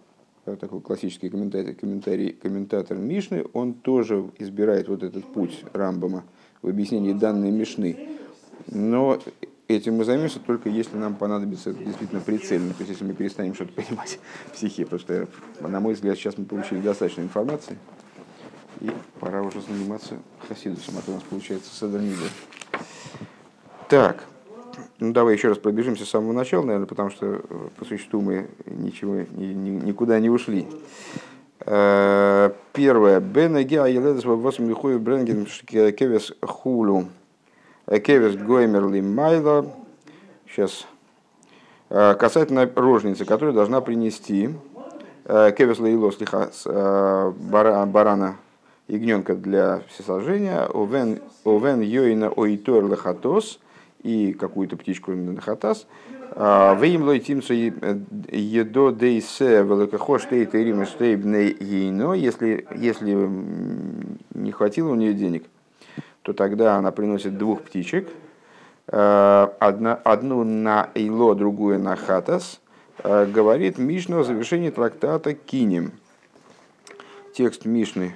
такой 0.44 0.80
классический 0.80 1.28
комментарий, 1.28 1.74
комментарий, 1.74 2.32
комментатор 2.32 2.96
Мишны, 2.96 3.44
он 3.52 3.74
тоже 3.74 4.28
избирает 4.38 4.88
вот 4.88 5.04
этот 5.04 5.24
путь 5.26 5.62
Рамбама 5.72 6.24
в 6.62 6.68
объяснении 6.68 7.12
данной 7.12 7.52
Мишны. 7.52 8.18
Но 8.66 9.20
этим 9.74 9.96
мы 9.96 10.04
займемся 10.04 10.40
только 10.40 10.68
если 10.68 10.96
нам 10.96 11.14
понадобится 11.14 11.72
действительно 11.72 12.20
прицельно, 12.20 12.70
то 12.74 12.80
есть 12.80 12.90
если 12.90 13.04
мы 13.04 13.14
перестанем 13.14 13.54
что-то 13.54 13.72
понимать 13.72 14.18
в 14.46 14.52
психе, 14.52 14.84
потому 14.84 15.00
что, 15.00 15.28
на 15.60 15.80
мой 15.80 15.94
взгляд, 15.94 16.16
сейчас 16.16 16.38
мы 16.38 16.44
получили 16.44 16.80
достаточно 16.80 17.22
информации, 17.22 17.78
и 18.80 18.90
пора 19.18 19.42
уже 19.42 19.60
заниматься 19.60 20.16
хасидусом, 20.48 20.94
а 20.98 21.02
то 21.02 21.12
у 21.12 21.14
нас 21.14 21.22
получается 21.24 21.74
садонизм. 21.74 22.24
Так, 23.88 24.24
ну 24.98 25.12
давай 25.12 25.34
еще 25.34 25.48
раз 25.48 25.58
пробежимся 25.58 26.04
с 26.04 26.10
самого 26.10 26.32
начала, 26.32 26.64
наверное, 26.64 26.86
потому 26.86 27.10
что 27.10 27.26
э, 27.26 27.40
по 27.76 27.84
существу 27.84 28.20
мы 28.20 28.48
ничего, 28.66 29.16
ни, 29.16 29.46
ни, 29.46 29.70
никуда 29.70 30.18
не 30.20 30.30
ушли. 30.30 30.66
Э, 31.60 32.52
первое. 32.72 33.20
Бенеги 33.20 33.76
Айледес 33.76 34.24
Вавосм 34.24 34.64
Михуев 34.64 35.00
Бренген 35.00 35.46
Кевес 35.66 36.32
Хулу. 36.42 37.06
Кевис 37.98 38.36
Гоймерли 38.36 39.00
Майло. 39.00 39.66
Сейчас. 40.48 40.86
Э, 41.88 42.14
касательно 42.14 42.70
рожницы, 42.76 43.24
которую 43.24 43.52
должна 43.52 43.80
принести 43.80 44.50
э, 45.24 45.52
Кевис 45.58 45.80
Лейло 45.80 46.12
э, 46.12 47.32
барана 47.36 48.36
ягненка 48.86 49.34
для 49.34 49.82
всесожжения, 49.88 50.66
овен, 50.66 51.20
йоина 51.80 52.28
оитор 52.28 52.86
лехатос 52.86 53.58
и 54.04 54.32
какую-то 54.34 54.76
птичку 54.76 55.10
на 55.12 55.40
хатас, 55.40 55.86
Вейм 56.36 57.02
лой 57.02 57.18
тимцу 57.18 57.54
едо 57.54 58.92
дейсе 58.92 59.62
великохош 59.62 60.26
тейт 60.26 60.54
и 60.54 60.58
рима 60.62 60.86
штейбней 60.86 61.56
ейно, 61.58 62.12
если, 62.12 62.68
если 62.76 63.28
не 64.34 64.52
хватило 64.52 64.90
у 64.90 64.94
нее 64.94 65.12
денег– 65.12 65.44
то 66.30 66.34
тогда 66.34 66.76
она 66.76 66.92
приносит 66.92 67.36
двух 67.36 67.62
птичек, 67.62 68.08
э, 68.86 69.48
одна, 69.58 69.94
одну 69.94 70.44
на 70.44 70.90
Эйло, 70.94 71.34
другую 71.34 71.80
на 71.80 71.96
Хатас, 71.96 72.60
э, 73.02 73.26
говорит 73.26 73.78
Мишна 73.78 74.20
о 74.20 74.22
завершении 74.22 74.70
трактата 74.70 75.34
Кинем. 75.34 75.90
Текст 77.34 77.64
Мишны 77.64 78.14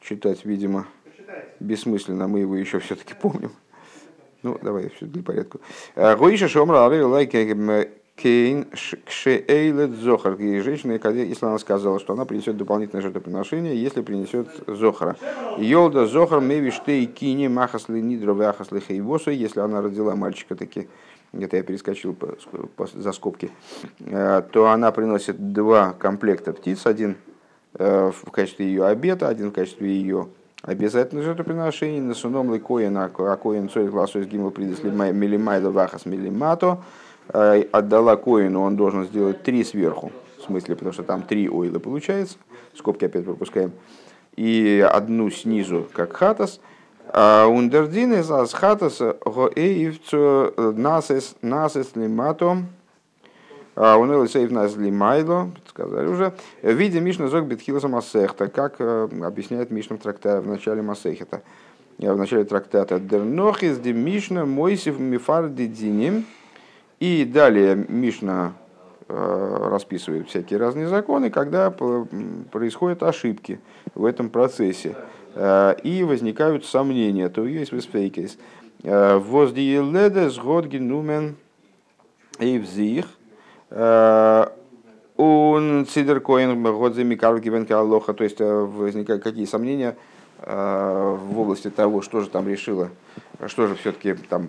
читать, 0.00 0.46
видимо, 0.46 0.86
бессмысленно, 1.60 2.28
мы 2.28 2.40
его 2.40 2.56
еще 2.56 2.78
все-таки 2.78 3.12
помним. 3.12 3.52
Ну, 4.42 4.58
давай, 4.62 4.88
все 4.96 5.04
для 5.04 5.22
порядка. 5.22 5.58
Э, 5.94 6.16
Гоиша 6.16 6.48
Шомра 6.48 6.78
лайки 6.78 7.36
Кейн 8.16 8.66
Кшеэйлет 9.06 9.92
Зохар. 9.92 10.34
И 10.34 10.60
женщина, 10.60 10.92
если 10.92 11.46
она 11.46 11.58
сказала, 11.58 11.98
что 11.98 12.12
она 12.12 12.24
принесет 12.24 12.56
дополнительное 12.56 13.02
жертвоприношение, 13.02 13.80
если 13.80 14.02
принесет 14.02 14.48
Зохара. 14.66 15.16
Йолда 15.58 16.06
Зохар 16.06 16.40
Мевиштей 16.40 17.06
Кини 17.06 17.48
Махасли 17.48 18.00
Нидро 18.00 18.34
Вахасли 18.34 18.80
Хейвосу, 18.80 19.30
если 19.30 19.60
она 19.60 19.80
родила 19.80 20.14
мальчика 20.14 20.54
таки, 20.54 20.88
где-то 21.32 21.56
я 21.56 21.62
перескочил 21.62 22.14
по, 22.14 22.36
по, 22.76 22.86
за 22.86 23.12
скобки, 23.12 23.50
э, 24.00 24.42
то 24.52 24.70
она 24.70 24.92
приносит 24.92 25.52
два 25.52 25.92
комплекта 25.92 26.52
птиц, 26.52 26.86
один 26.86 27.16
э, 27.74 28.12
в 28.12 28.30
качестве 28.30 28.66
ее 28.66 28.84
обета, 28.86 29.28
один 29.28 29.50
в 29.50 29.52
качестве 29.54 29.90
ее 29.90 30.28
обязательно 30.62 31.22
жертвоприношение, 31.22 32.00
на 32.00 32.14
суном 32.14 32.54
ликоин, 32.54 32.96
а 32.96 33.08
коин 33.08 33.68
цой 33.68 33.88
гласу 33.88 34.20
из 34.20 34.26
гимл 34.26 34.50
придесли 34.50 34.90
милимайда 34.90 35.70
вахас 35.70 36.06
милимато, 36.06 36.78
отдала 37.28 38.16
коину, 38.16 38.62
он 38.62 38.76
должен 38.76 39.04
сделать 39.04 39.42
три 39.42 39.64
сверху, 39.64 40.12
в 40.38 40.42
смысле, 40.42 40.74
потому 40.76 40.92
что 40.92 41.02
там 41.02 41.22
три 41.22 41.48
ойла 41.48 41.78
получается, 41.78 42.36
скобки 42.74 43.04
опять 43.04 43.24
пропускаем, 43.24 43.72
и 44.36 44.86
одну 44.90 45.30
снизу, 45.30 45.86
как 45.92 46.12
хатас, 46.14 46.60
Ундердин 47.14 48.14
из 48.14 48.30
асхатас 48.30 48.98
гоэйвцу 49.00 50.54
насес 50.76 51.34
насес 51.42 51.94
лимато. 51.94 52.58
Он 53.74 54.28
сейф 54.28 54.50
нас 54.50 54.76
лимайло, 54.76 55.50
сказали 55.66 56.06
уже, 56.06 56.34
в 56.60 56.72
виде 56.72 57.00
Мишна 57.00 57.28
Зог 57.28 57.46
Бетхилса 57.46 57.88
Масехта, 57.88 58.48
как 58.48 58.78
объясняет 58.80 59.70
Мишна 59.70 59.96
в 59.96 60.00
трактате 60.00 60.40
в 60.40 60.46
начале 60.46 60.82
Масехта, 60.82 61.40
в 61.98 62.16
начале 62.16 62.44
трактата. 62.44 63.00
Дернохис 63.00 63.78
де 63.78 63.94
Мишна 63.94 64.44
Мойсев 64.44 64.98
Мифар 64.98 65.48
Диним. 65.48 66.26
И 67.02 67.24
далее 67.24 67.84
Мишна 67.88 68.52
расписывает 69.08 70.28
всякие 70.28 70.60
разные 70.60 70.86
законы, 70.86 71.30
когда 71.30 71.70
происходят 71.70 73.02
ошибки 73.02 73.58
в 73.96 74.04
этом 74.04 74.30
процессе. 74.30 74.94
Э, 75.34 75.74
и 75.82 76.04
возникают 76.04 76.64
сомнения, 76.64 77.28
то 77.28 77.46
есть 77.46 77.72
веспейкес. 77.72 78.38
Э, 78.82 79.16
Воздиеледес 79.16 80.38
год 80.38 80.66
генумен 80.66 81.36
и 82.38 82.58
взих. 82.58 83.06
Он 85.16 85.86
сидер 85.88 86.20
коин 86.20 86.62
годземи 86.62 87.14
каргивенка 87.14 87.78
алоха, 87.80 88.12
то 88.12 88.24
есть 88.24 88.40
э, 88.40 88.44
возникают 88.44 89.22
какие 89.22 89.44
сомнения 89.46 89.96
в 90.44 91.38
области 91.38 91.70
того, 91.70 92.02
что 92.02 92.20
же 92.20 92.28
там 92.28 92.48
решила, 92.48 92.90
что 93.46 93.66
же 93.66 93.74
все-таки 93.76 94.14
там, 94.14 94.48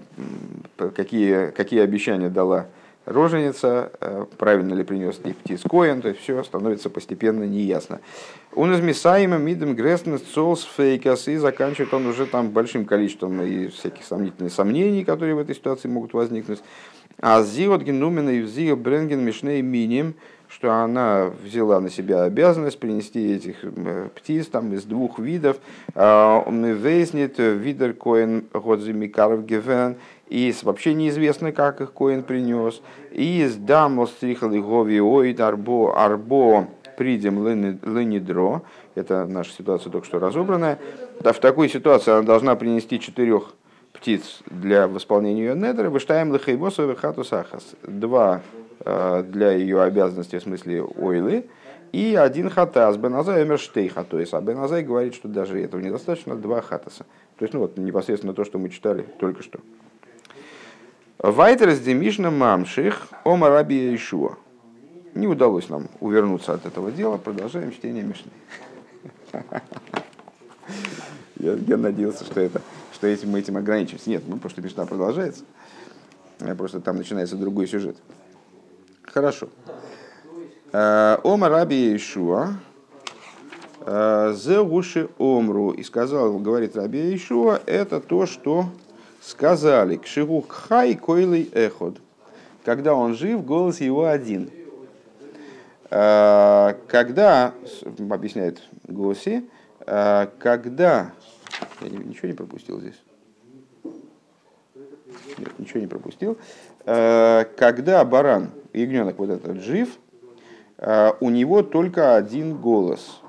какие, 0.96 1.52
какие 1.52 1.82
обещания 1.82 2.30
дала 2.30 2.68
роженица, 3.06 3.92
э, 4.00 4.26
правильно 4.38 4.74
ли 4.74 4.84
принес 4.84 5.20
ли 5.24 5.34
птиц 5.34 5.62
коин, 5.64 6.02
то 6.02 6.10
есть 6.10 6.22
все 6.22 6.42
становится 6.44 6.90
постепенно 6.90 7.44
неясно. 7.44 8.00
Он 8.56 8.74
из 8.74 8.82
Мисаима 8.82 9.38
мидем 9.38 9.76
грестнес 9.76 10.22
цолс 10.22 10.64
фейкас 10.64 11.28
и 11.28 11.38
заканчивает 11.38 11.94
он 11.94 12.06
уже 12.06 12.26
там 12.26 12.52
большим 12.52 12.86
количеством 12.86 13.42
и 13.42 13.68
всяких 13.68 14.06
сомнительных 14.06 14.54
сомнений, 14.54 15.04
которые 15.04 15.36
в 15.36 15.40
этой 15.40 15.56
ситуации 15.56 15.88
могут 15.88 16.14
возникнуть. 16.14 16.62
А 17.20 17.44
зиот 17.44 17.84
генумена 17.84 18.30
и 18.30 18.42
взио 18.42 18.76
бренген 18.76 19.20
мишней 19.20 19.62
миним, 19.62 20.16
что 20.64 20.72
она 20.72 21.30
взяла 21.44 21.82
на 21.82 21.90
себя 21.90 22.24
обязанность 22.24 22.80
принести 22.80 23.34
этих 23.34 23.58
э, 23.64 24.08
птиц 24.16 24.48
там, 24.48 24.72
из 24.74 24.86
двух 24.86 25.20
видов. 25.20 25.58
А, 25.94 26.42
Вейснет 26.50 27.38
видер 27.38 27.94
коин 27.94 28.46
годзимикаров 28.54 29.46
гевен, 29.46 29.98
и 30.30 30.56
вообще 30.64 30.94
неизвестно, 30.94 31.52
как 31.52 31.82
их 31.82 31.92
Коин 31.92 32.24
принес. 32.24 32.82
И 33.12 33.42
из 33.42 33.58
дамо 33.58 34.06
стрихали 34.06 34.62
гови 34.62 35.02
оид 35.02 35.42
арбо 35.42 36.02
арбо 36.02 36.70
придем 36.96 37.46
ленидро. 37.46 38.62
Это 38.96 39.26
наша 39.26 39.52
ситуация 39.52 39.92
только 39.92 40.08
что 40.08 40.20
разобранная. 40.20 40.80
В 41.20 41.34
такой 41.34 41.68
ситуации 41.68 42.12
она 42.12 42.22
должна 42.22 42.56
принести 42.56 43.02
четырех 43.02 43.54
птиц 43.92 44.40
для 44.46 44.88
восполнения 44.88 45.42
ее 45.44 45.56
недра. 45.56 45.90
Выштаем 45.90 46.34
лихейбосовый 46.34 46.96
хату 46.96 47.26
сахас. 47.26 47.64
Два 47.84 48.42
э, 48.54 48.63
для 48.80 49.52
ее 49.52 49.82
обязанностей, 49.82 50.40
в 50.40 50.44
смысле 50.44 50.84
ойлы, 50.84 51.46
и 51.92 52.16
один 52.16 52.50
хатас, 52.50 52.98
Беназай 52.98 53.44
умер 53.44 53.60
штейха, 53.60 54.04
то 54.04 54.20
есть, 54.20 54.34
а 54.34 54.42
Беназай 54.42 54.84
говорит, 54.84 55.14
что 55.14 55.28
даже 55.28 55.62
этого 55.62 55.80
недостаточно, 55.80 56.36
два 56.36 56.62
хатаса. 56.62 57.06
То 57.38 57.44
есть, 57.46 57.54
ну 57.54 57.60
вот 57.60 57.78
непосредственно 57.78 58.34
то, 58.34 58.44
что 58.44 58.58
мы 58.58 58.70
читали 58.70 59.06
только 59.20 59.44
что. 59.44 59.60
Вайтер 61.20 61.72
с 61.72 61.80
Демишна 61.80 62.32
Мамших 62.32 63.08
Ома 63.24 63.50
Раби 63.50 63.96
Ишуа. 63.96 64.38
Не 65.14 65.28
удалось 65.28 65.70
нам 65.70 65.88
увернуться 66.00 66.54
от 66.54 66.66
этого 66.66 66.92
дела. 66.92 67.18
Продолжаем 67.18 67.72
чтение 67.72 68.04
Мишны. 68.04 68.32
Я, 71.38 71.54
я 71.54 71.78
надеялся, 71.78 72.26
что, 72.26 72.42
это, 72.42 72.62
что 72.92 73.08
этим 73.08 73.30
мы 73.30 73.40
этим 73.40 73.56
ограничимся. 73.56 74.10
Нет, 74.10 74.24
ну, 74.28 74.38
просто 74.38 74.62
Мишна 74.62 74.86
продолжается. 74.86 75.44
Просто 76.58 76.82
там 76.82 76.98
начинается 76.98 77.36
другой 77.36 77.68
сюжет. 77.68 77.98
Хорошо. 79.14 79.50
Э, 80.72 81.20
Ома 81.24 81.48
Раби 81.48 81.96
Ишуа. 81.96 82.56
Э, 83.82 84.34
Зе 84.36 84.60
уши 84.60 85.08
омру. 85.20 85.70
И 85.70 85.84
сказал, 85.84 86.40
говорит 86.40 86.76
Раби 86.76 87.16
Ишуа, 87.16 87.62
это 87.68 88.00
то, 88.00 88.26
что 88.26 88.66
сказали 89.22 89.98
к 89.98 90.08
Шигу 90.08 90.44
Хай 90.50 90.96
Койлый 90.96 91.48
Эход. 91.54 92.00
Когда 92.66 92.96
он 92.96 93.14
жив, 93.14 93.46
голос 93.46 93.82
его 93.82 94.08
один. 94.08 94.50
А, 95.92 96.76
когда, 96.88 97.54
объясняет 98.10 98.64
Госи, 98.88 99.48
когда... 99.86 101.12
Я 101.82 101.90
ничего 101.90 102.30
не 102.30 102.34
пропустил 102.34 102.80
здесь. 102.80 103.03
Нет, 105.44 105.60
ничего 105.60 105.80
не 105.82 105.88
пропустил. 105.88 106.38
А, 106.86 107.44
когда 107.58 108.04
баран, 108.06 108.52
ягненок 108.74 109.18
вот 109.20 109.30
этот 109.30 109.62
жив, 109.62 109.90
у 111.20 111.30
него 111.30 111.62
только 111.64 112.16
один 112.16 112.58
голос. 112.58 113.22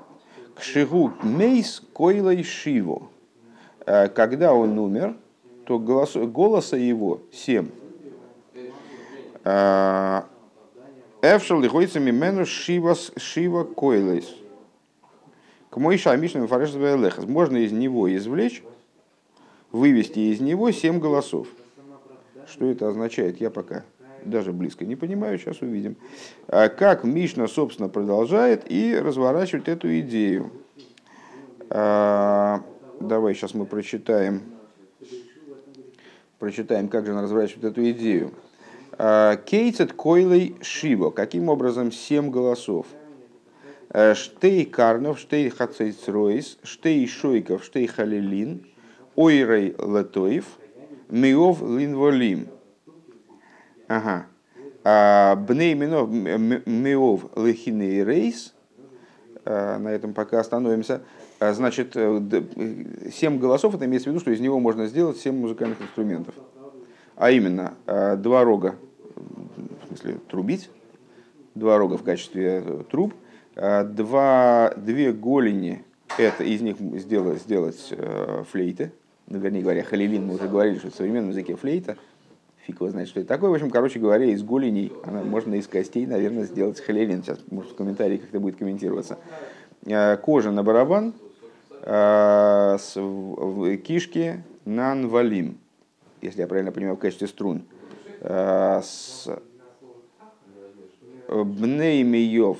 Кшигу 0.55 1.13
мейс 1.21 1.81
койлой 1.93 2.43
шиво. 2.43 3.03
Когда 3.85 4.53
он 4.53 4.77
умер, 4.77 5.15
то 5.65 5.79
голос, 5.79 6.15
голоса 6.15 6.75
его 6.75 7.21
семь. 7.31 7.69
Эвшал 11.21 11.61
лихойца 11.61 11.99
мимену 11.99 12.45
шива, 12.45 12.95
шива 13.15 13.63
койлейс. 13.63 14.35
К 15.69 15.77
мой 15.77 15.97
шамишным 15.97 16.47
фареш 16.47 16.73
Можно 17.25 17.57
из 17.57 17.71
него 17.71 18.13
извлечь, 18.13 18.63
вывести 19.71 20.19
из 20.19 20.41
него 20.41 20.71
семь 20.71 20.99
голосов. 20.99 21.47
Что 22.47 22.65
это 22.65 22.87
означает, 22.87 23.41
я 23.41 23.49
пока 23.49 23.83
даже 24.23 24.51
близко 24.51 24.85
не 24.85 24.95
понимаю, 24.95 25.37
сейчас 25.37 25.61
увидим. 25.61 25.97
А 26.47 26.69
как 26.69 27.03
Мишна, 27.03 27.47
собственно, 27.47 27.89
продолжает 27.89 28.69
и 28.69 28.97
разворачивает 28.97 29.67
эту 29.67 29.99
идею. 29.99 30.51
А, 31.69 32.63
давай 32.99 33.33
сейчас 33.35 33.53
мы 33.53 33.65
прочитаем 33.65 34.41
прочитаем, 36.39 36.89
как 36.89 37.05
же 37.05 37.11
она 37.11 37.23
разворачивает 37.23 37.65
эту 37.65 37.89
идею. 37.91 38.31
А, 38.97 39.35
Кейцет 39.35 39.93
койлей 39.93 40.55
шиво. 40.61 41.09
Каким 41.09 41.49
образом 41.49 41.91
семь 41.91 42.29
голосов? 42.29 42.85
Штей 44.13 44.65
карнов, 44.65 45.19
штей 45.19 45.49
хацейцройс, 45.49 46.57
штей 46.63 47.07
шойков, 47.07 47.63
штей 47.63 47.87
халилин, 47.87 48.65
ойрей 49.15 49.69
летоев, 49.79 50.45
миов 51.09 51.61
линволим. 51.61 52.47
Ага. 53.87 54.27
А, 54.83 55.35
бней 55.35 55.73
минов 55.73 56.09
миов 56.09 57.25
лехиней 57.35 58.03
рейс. 58.03 58.53
На 59.45 59.89
этом 59.89 60.15
пока 60.15 60.39
остановимся. 60.39 61.03
А, 61.39 61.53
значит, 61.53 61.95
э, 61.95 62.21
э, 62.31 63.09
семь 63.11 63.39
голосов, 63.39 63.75
это 63.75 63.85
имеется 63.85 64.09
в 64.09 64.13
виду, 64.13 64.21
что 64.21 64.31
из 64.31 64.39
него 64.39 64.59
можно 64.59 64.87
сделать 64.87 65.17
семь 65.17 65.35
музыкальных 65.35 65.81
инструментов. 65.81 66.33
А 67.17 67.29
именно, 67.31 67.73
э, 67.85 68.15
два 68.15 68.43
рога, 68.43 68.75
в 69.15 69.87
смысле, 69.87 70.19
трубить, 70.29 70.69
два 71.55 71.77
рога 71.77 71.97
в 71.97 72.03
качестве 72.03 72.63
труб, 72.89 73.13
два, 73.55 74.73
две 74.75 75.13
голени, 75.13 75.83
это 76.17 76.43
из 76.43 76.59
них 76.61 76.77
сделать, 76.79 77.41
сделать 77.41 77.93
флейты, 78.51 78.91
ну, 79.27 79.39
вернее 79.39 79.61
говоря, 79.61 79.83
халилин, 79.83 80.25
мы 80.25 80.35
уже 80.35 80.47
говорили, 80.47 80.77
что 80.77 80.91
в 80.91 80.95
современном 80.95 81.31
языке 81.31 81.55
флейта, 81.55 81.97
фиг 82.65 82.75
его 82.75 82.89
знает, 82.89 83.07
что 83.07 83.19
это 83.19 83.29
такое. 83.29 83.49
В 83.49 83.53
общем, 83.53 83.69
короче 83.69 83.99
говоря, 83.99 84.25
из 84.25 84.43
голеней, 84.43 84.91
она, 85.03 85.23
можно 85.23 85.55
из 85.55 85.67
костей, 85.67 86.05
наверное, 86.05 86.45
сделать 86.45 86.79
халилин. 86.79 87.23
Сейчас, 87.23 87.39
может, 87.49 87.71
в 87.71 87.75
комментарии 87.75 88.17
как-то 88.17 88.39
будет 88.39 88.57
комментироваться. 88.57 89.17
Кожа 90.23 90.51
на 90.51 90.63
барабан, 90.63 91.13
Э, 91.87 92.77
кишки 93.83 94.43
нанвалим, 94.65 95.59
если 96.21 96.41
я 96.41 96.47
правильно 96.47 96.71
понимаю, 96.71 96.95
в 96.95 96.99
качестве 96.99 97.27
струн. 97.27 97.63
Э, 98.21 98.81
с 98.83 99.29
бнеймиев, 101.27 102.57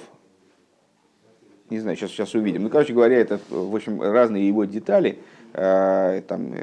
не 1.71 1.79
знаю, 1.79 1.97
сейчас, 1.97 2.11
сейчас 2.11 2.35
увидим. 2.35 2.63
Ну, 2.63 2.69
короче 2.69 2.93
говоря, 2.93 3.17
это, 3.17 3.39
в 3.49 3.75
общем, 3.75 3.99
разные 3.99 4.47
его 4.47 4.65
детали, 4.65 5.17
э, 5.17 5.34
там, 5.55 6.53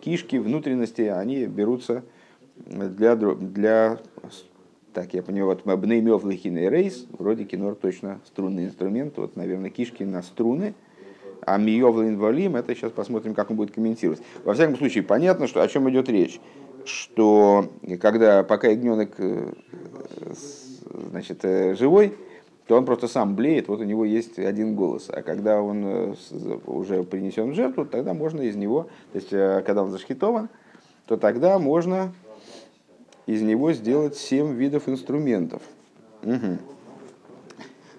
кишки, 0.00 0.38
внутренности, 0.38 1.02
они 1.02 1.46
берутся 1.46 2.02
для, 2.56 3.14
для 3.14 3.98
так, 4.92 5.14
я 5.14 5.22
понимаю, 5.22 5.56
вот 5.64 5.78
Бнеймев 5.78 6.24
Лехиный 6.24 6.68
Рейс, 6.68 7.06
вроде 7.18 7.44
кинор 7.44 7.76
точно 7.76 8.20
струнный 8.26 8.64
инструмент, 8.64 9.16
вот, 9.16 9.36
наверное, 9.36 9.70
кишки 9.70 10.02
на 10.02 10.22
струны, 10.22 10.74
а 11.46 11.58
Миев 11.58 12.18
Валим, 12.18 12.56
это 12.56 12.74
сейчас 12.74 12.92
посмотрим, 12.92 13.34
как 13.34 13.50
он 13.50 13.56
будет 13.56 13.72
комментировать. 13.72 14.20
Во 14.44 14.54
всяком 14.54 14.76
случае, 14.76 15.02
понятно, 15.04 15.46
что, 15.46 15.62
о 15.62 15.68
чем 15.68 15.88
идет 15.88 16.08
речь. 16.08 16.40
что 16.84 17.68
когда 18.00 18.42
пока 18.42 18.68
ягненок 18.68 19.16
значит, 21.10 21.42
живой, 21.78 22.14
то 22.66 22.76
он 22.76 22.84
просто 22.84 23.08
сам 23.08 23.34
блеет, 23.34 23.68
вот 23.68 23.80
у 23.80 23.84
него 23.84 24.04
есть 24.04 24.38
один 24.38 24.74
голос. 24.74 25.08
А 25.08 25.22
когда 25.22 25.60
он 25.60 26.16
уже 26.66 27.02
принесен 27.02 27.50
в 27.50 27.54
жертву, 27.54 27.84
тогда 27.84 28.14
можно 28.14 28.40
из 28.42 28.56
него, 28.56 28.88
то 29.12 29.18
есть 29.18 29.30
когда 29.30 29.82
он 29.82 29.90
зашхитован, 29.90 30.48
то 31.06 31.16
тогда 31.16 31.58
можно 31.58 32.12
из 33.26 33.42
него 33.42 33.72
сделать 33.72 34.16
семь 34.16 34.54
видов 34.54 34.88
инструментов. 34.88 35.62
Угу. 36.22 36.58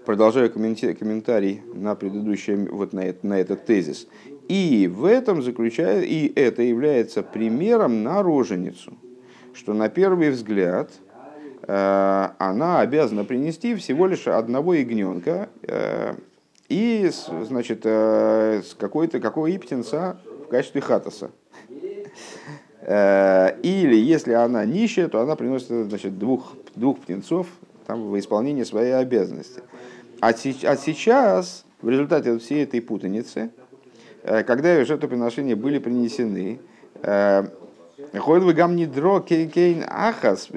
Продолжаю 0.05 0.51
комментарий 0.51 1.61
на 1.73 1.95
предыдущий, 1.95 2.55
вот 2.55 2.91
на, 2.93 3.01
это, 3.01 3.25
на 3.25 3.39
этот 3.39 3.65
тезис. 3.65 4.07
И 4.49 4.91
в 4.93 5.05
этом 5.05 5.41
заключается, 5.41 6.05
и 6.05 6.31
это 6.35 6.61
является 6.61 7.23
примером 7.23 8.03
на 8.03 8.21
роженицу, 8.21 8.93
что 9.53 9.73
на 9.73 9.87
первый 9.87 10.29
взгляд 10.31 10.91
э, 10.91 11.12
она 11.65 12.81
обязана 12.81 13.23
принести 13.23 13.75
всего 13.75 14.07
лишь 14.07 14.27
одного 14.27 14.73
ягненка 14.73 15.49
э, 15.61 16.15
и, 16.69 17.09
значит, 17.43 17.81
э, 17.83 18.61
с 18.65 18.73
какой-то 18.73 19.19
какого 19.19 19.47
и 19.47 19.57
птенца 19.57 20.17
в 20.45 20.47
качестве 20.47 20.81
хатаса. 20.81 21.31
Э, 22.81 23.57
или 23.61 23.95
если 23.95 24.33
она 24.33 24.65
нищая, 24.65 25.07
то 25.07 25.21
она 25.21 25.35
приносит 25.35 25.69
значит, 25.69 26.17
двух, 26.17 26.53
двух 26.75 26.99
птенцов 26.99 27.47
там, 27.87 28.09
во 28.09 28.19
исполнение 28.19 28.65
своей 28.65 28.93
обязанности. 28.93 29.61
А, 30.19 30.29
а 30.29 30.33
сейчас, 30.77 31.65
в 31.81 31.89
результате 31.89 32.37
всей 32.39 32.63
этой 32.63 32.81
путаницы, 32.81 33.51
э, 34.23 34.43
когда 34.43 34.83
жертвоприношения 34.83 35.55
были 35.55 35.79
принесены, 35.79 36.59
э, 38.13 38.19
вы 38.19 38.53
гам 38.53 38.77
дро 38.91 39.19
кейн 39.19 39.83
ахас, 39.87 40.49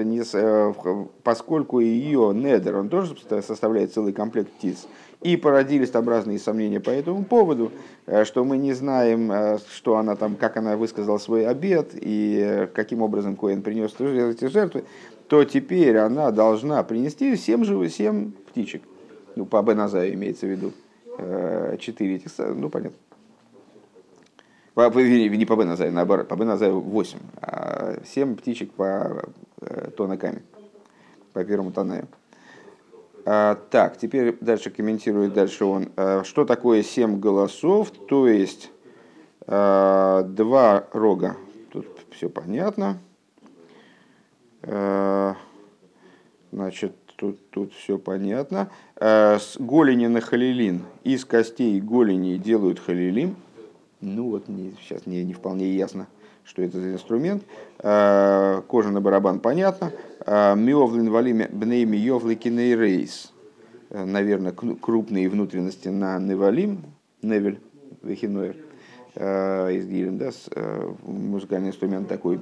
поскольку 1.22 1.80
ее 1.80 2.32
недер, 2.34 2.76
он 2.76 2.88
тоже 2.88 3.16
составляет 3.42 3.92
целый 3.92 4.12
комплект 4.12 4.50
птиц, 4.52 4.86
и 5.22 5.36
породились 5.36 5.90
там 5.90 6.08
разные 6.08 6.38
сомнения 6.38 6.80
по 6.80 6.90
этому 6.90 7.24
поводу, 7.24 7.72
э, 8.06 8.24
что 8.24 8.44
мы 8.44 8.58
не 8.58 8.72
знаем, 8.74 9.32
э, 9.32 9.58
что 9.74 9.96
она 9.96 10.14
там, 10.16 10.36
как 10.36 10.56
она 10.56 10.76
высказала 10.76 11.18
свой 11.18 11.46
обед 11.46 11.90
и 11.94 12.40
э, 12.44 12.66
каким 12.68 13.02
образом 13.02 13.36
Коэн 13.36 13.62
принес 13.62 13.92
эти 13.98 14.46
жертвы, 14.46 14.84
то 15.28 15.44
теперь 15.44 15.96
она 15.96 16.30
должна 16.30 16.82
принести 16.84 17.36
семь, 17.36 17.64
живых, 17.64 17.92
семь 17.92 18.32
птичек. 18.50 18.82
Ну, 19.34 19.46
по 19.46 19.62
Беназаю 19.62 20.14
имеется 20.14 20.46
в 20.46 20.50
виду. 20.50 20.72
Четыре 21.78 22.16
этих, 22.16 22.30
ну, 22.38 22.68
понятно. 22.68 23.05
По, 24.76 24.90
не 24.90 25.46
по 25.46 25.56
Беназаю, 25.56 25.90
наоборот, 25.90 26.28
по 26.28 26.36
Беназаю 26.36 26.80
восемь, 26.80 27.20
а 27.40 27.98
семь 28.04 28.36
птичек 28.36 28.72
по 28.72 29.24
Тонаками, 29.96 30.42
по 31.32 31.42
первому 31.44 31.72
Танаю. 31.72 32.06
А, 33.24 33.54
так, 33.70 33.96
теперь 33.96 34.36
дальше 34.38 34.68
комментирует 34.68 35.32
дальше 35.32 35.64
он. 35.64 35.88
А, 35.96 36.24
что 36.24 36.44
такое 36.44 36.82
семь 36.82 37.18
голосов? 37.18 37.90
То 37.90 38.28
есть 38.28 38.70
а, 39.46 40.24
два 40.24 40.86
рога. 40.92 41.38
Тут 41.72 41.86
все 42.10 42.28
понятно. 42.28 42.98
Значит, 46.52 46.94
тут, 47.16 47.48
тут 47.48 47.72
все 47.72 47.96
понятно. 47.96 48.68
С 49.00 49.56
голени 49.58 50.06
на 50.06 50.20
халилин. 50.20 50.82
Из 51.02 51.24
костей 51.24 51.80
голени 51.80 52.36
делают 52.36 52.78
халилим. 52.78 53.36
Ну 54.00 54.30
вот, 54.30 54.48
не, 54.48 54.74
сейчас 54.80 55.06
не, 55.06 55.24
не 55.24 55.32
вполне 55.32 55.70
ясно, 55.70 56.06
что 56.44 56.62
это 56.62 56.80
за 56.80 56.92
инструмент. 56.92 57.42
Кожа 57.78 58.90
на 58.90 59.00
барабан 59.00 59.40
понятно. 59.40 59.92
Миовлин 60.26 61.10
валиме 61.10 61.48
бнейми 61.48 61.96
йовликиней 61.96 62.76
рейс. 62.76 63.32
Э, 63.90 64.04
наверное, 64.04 64.52
крупные 64.52 65.28
внутренности 65.28 65.88
на 65.88 66.18
невалим, 66.18 66.82
невель, 67.22 67.60
вехиноер, 68.02 68.56
э, 69.14 69.72
из 69.74 69.86
да, 70.18 70.30
э, 70.54 70.92
музыкальный 71.04 71.68
инструмент 71.68 72.08
такой, 72.08 72.40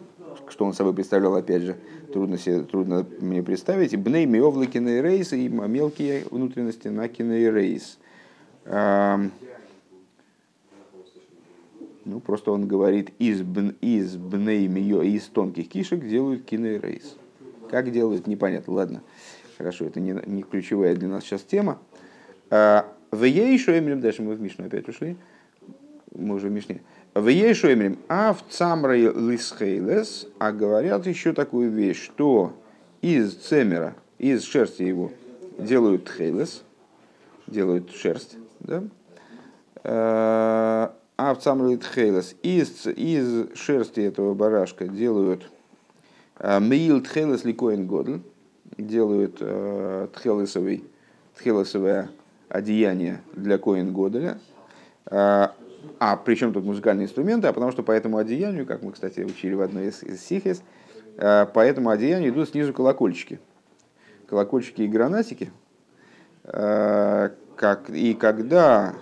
что 0.49 0.65
он 0.65 0.73
собой 0.73 0.95
представлял, 0.95 1.35
опять 1.37 1.63
же, 1.63 1.77
трудно, 2.13 2.39
себе, 2.39 2.63
трудно 2.63 3.07
мне 3.21 3.43
представить. 3.43 3.97
Бней 3.97 4.27
миовлы 4.27 4.67
кинейрейс 4.67 5.33
и 5.33 5.49
мелкие 5.49 6.25
внутренности 6.31 6.89
на 6.89 7.09
кинейрейс. 7.09 7.99
Эм, 8.65 9.31
ну, 12.05 12.21
просто 12.21 12.53
он 12.53 12.67
говорит, 12.67 13.11
из, 13.19 13.43
из 13.81 14.17
бней 14.17 14.69
мио, 14.69 15.03
из 15.03 15.25
тонких 15.25 15.69
кишек 15.69 16.07
делают 16.07 16.45
кинейрейс. 16.45 17.17
Как 17.71 17.91
делают, 17.91 18.27
непонятно. 18.27 18.75
Ладно, 18.75 19.03
хорошо, 19.57 19.87
это 19.87 20.01
не, 20.01 20.13
не 20.27 20.43
ключевая 20.43 20.95
для 20.95 21.09
нас 21.09 21.25
сейчас 21.25 21.43
тема. 21.43 21.79
А, 22.51 22.87
в 23.11 23.25
Ейшу 23.25 23.73
Эмрим, 23.73 24.01
дальше 24.01 24.23
мы 24.23 24.35
в 24.35 24.41
Мишну 24.41 24.67
опять 24.67 24.89
ушли, 24.89 25.17
мы 26.15 26.35
уже 26.35 26.49
в 26.49 26.53
Мишне. 26.53 26.83
В 27.15 27.29
Ейшу 27.29 27.73
Эмрим, 27.73 27.99
а 28.09 28.35
в 28.35 28.45
Цамрой 28.51 29.13
Лисхейлес, 29.13 30.29
а 30.39 30.53
говорят 30.53 31.07
еще 31.07 31.33
такую 31.33 31.71
вещь, 31.71 32.03
что 32.03 32.53
из 33.01 33.35
цемера, 33.35 33.95
из 34.19 34.45
шерсти 34.45 34.83
его 34.83 35.13
делают 35.59 36.09
хейлес, 36.09 36.65
делают 37.47 37.93
шерсть, 37.93 38.37
да? 38.61 38.83
А, 41.17 41.31
а 41.31 41.35
в 41.35 41.41
Цамрой 41.41 41.79
Хейлес, 41.81 42.35
из, 42.43 42.87
из 42.87 43.57
шерсти 43.57 44.01
этого 44.01 44.35
барашка 44.35 44.89
делают 44.89 45.51
Э, 46.39 46.59
Меил 46.61 47.01
тхелес 47.01 47.45
ликоин 47.45 47.87
годль 47.87 48.21
делают 48.77 49.37
э, 49.41 50.09
тхелесовый, 50.15 50.85
тхелесовое 51.37 52.11
одеяние 52.49 53.21
для 53.35 53.59
коин 53.59 53.93
годеля. 53.93 54.39
Э, 55.07 55.49
а 56.01 56.17
причем 56.17 56.53
тут 56.53 56.65
музыкальные 56.65 57.05
инструменты? 57.07 57.47
А 57.47 57.53
потому 57.53 57.71
что 57.71 57.83
по 57.83 57.93
этому 57.93 58.19
одеянию, 58.19 58.67
как 58.67 58.83
мы, 58.83 58.93
кстати, 58.93 59.21
учили 59.21 59.55
в 59.55 59.61
одной 59.61 59.89
из, 59.89 60.03
из 60.03 60.23
сихес, 60.23 60.63
по 61.17 61.61
этому 61.61 61.91
одеянию 61.91 62.31
идут 62.31 62.49
снизу 62.49 62.73
колокольчики. 62.73 63.39
Колокольчики 64.27 64.83
и 64.83 64.89
гранатики. 64.89 65.53
Как, 66.43 67.91
и 67.91 68.15
когда 68.15 68.95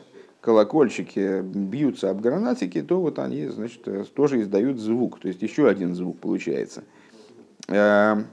колокольчики 0.43 1.41
бьются 1.41 2.11
об 2.11 2.21
гранатики, 2.21 2.83
то 2.83 3.01
вот 3.01 3.19
они, 3.19 3.47
значит, 3.47 3.87
тоже 4.13 4.43
издают 4.43 4.79
звук. 4.79 5.19
То 5.21 5.29
есть 5.29 5.41
еще 5.41 5.67
один 5.67 5.95
звук 5.95 6.19
получается– 6.19 6.85
Эм, 7.69 8.27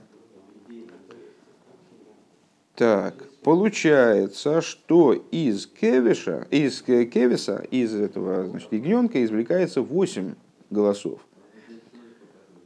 так, 2.75 3.13
получается, 3.43 4.61
что 4.61 5.13
из 5.13 5.67
кевиша, 5.67 6.47
из 6.49 6.81
кевиса, 6.81 7.63
из 7.69 7.93
этого 7.93 8.47
значит, 8.47 8.71
ягненка 8.71 9.23
извлекается 9.23 9.81
8 9.81 10.35
голосов. 10.69 11.19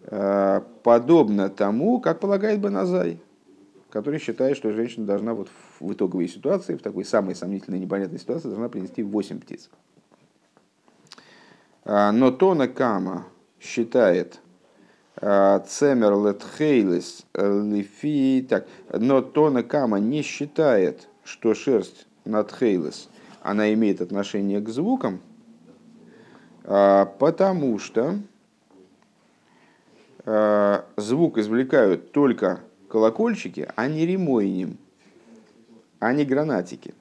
Э, 0.06 0.62
подобно 0.84 1.50
тому, 1.50 2.00
как 2.00 2.20
полагает 2.20 2.62
Баназай, 2.62 3.20
который 3.90 4.20
считает, 4.20 4.56
что 4.56 4.72
женщина 4.72 5.06
должна 5.06 5.34
вот 5.34 5.50
в 5.50 5.73
итоговой 5.92 6.28
ситуации, 6.28 6.76
в 6.76 6.82
такой 6.82 7.04
самой 7.04 7.36
сомнительной 7.36 7.80
непонятной 7.80 8.20
ситуации, 8.20 8.48
должна 8.48 8.70
принести 8.70 9.04
8 9.04 9.40
птиц. 9.40 9.70
Э, 11.84 12.12
но 12.12 12.32
Тона 12.32 12.68
Кама 12.68 13.26
считает, 13.60 14.40
Цемер 15.16 16.16
летхейлес 16.16 17.26
лифи. 17.36 18.46
Так, 18.50 18.68
но 18.92 19.22
Тона 19.22 19.64
Кама 19.64 20.00
не 20.00 20.22
считает, 20.22 21.08
что 21.24 21.54
шерсть 21.54 22.08
над 22.26 22.52
хейлес, 22.52 23.10
она 23.42 23.74
имеет 23.74 24.02
отношение 24.02 24.60
к 24.62 24.70
звукам, 24.70 25.22
а, 26.64 27.06
потому 27.06 27.80
что 27.80 28.20
а, 30.26 30.86
звук 30.96 31.38
извлекают 31.38 32.12
только 32.12 32.62
колокольчики, 32.88 33.68
а 33.76 33.88
не 33.88 34.06
ремойним, 34.06 34.78
а 36.04 36.12
не 36.12 36.26
гранатики. 36.26 36.94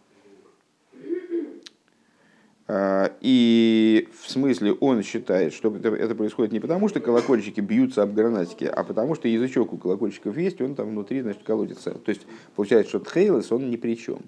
А, 2.68 3.12
и 3.20 4.08
в 4.16 4.30
смысле 4.30 4.74
он 4.74 5.02
считает, 5.02 5.52
что 5.52 5.76
это 5.76 6.14
происходит 6.14 6.52
не 6.52 6.60
потому, 6.60 6.88
что 6.88 7.00
колокольчики 7.00 7.60
бьются 7.60 8.04
об 8.04 8.14
гранатики, 8.14 8.64
а 8.64 8.84
потому 8.84 9.16
что 9.16 9.26
язычок 9.26 9.72
у 9.72 9.76
колокольчиков 9.76 10.36
есть, 10.36 10.60
он 10.60 10.76
там 10.76 10.90
внутри 10.90 11.20
значит, 11.20 11.42
колотится. 11.42 11.90
То 11.90 12.10
есть 12.10 12.22
получается, 12.54 12.90
что 12.90 13.00
Тхейлес, 13.00 13.50
он 13.50 13.70
ни 13.70 13.76
при 13.76 13.96
чем. 13.96 14.20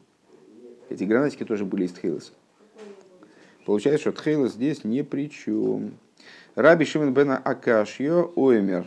Эти 0.88 1.04
гранатики 1.04 1.44
тоже 1.44 1.64
были 1.64 1.84
из 1.84 1.92
Тхейлеса. 1.92 2.32
Получается, 3.66 4.10
что 4.10 4.20
Тхейлес 4.20 4.54
здесь 4.54 4.82
ни 4.82 5.02
при 5.02 5.30
чем. 5.30 5.92
Раби 6.56 6.84
Шимон 6.84 7.14
Бена 7.14 7.36
Акашьо 7.36 8.32
Оймер, 8.34 8.86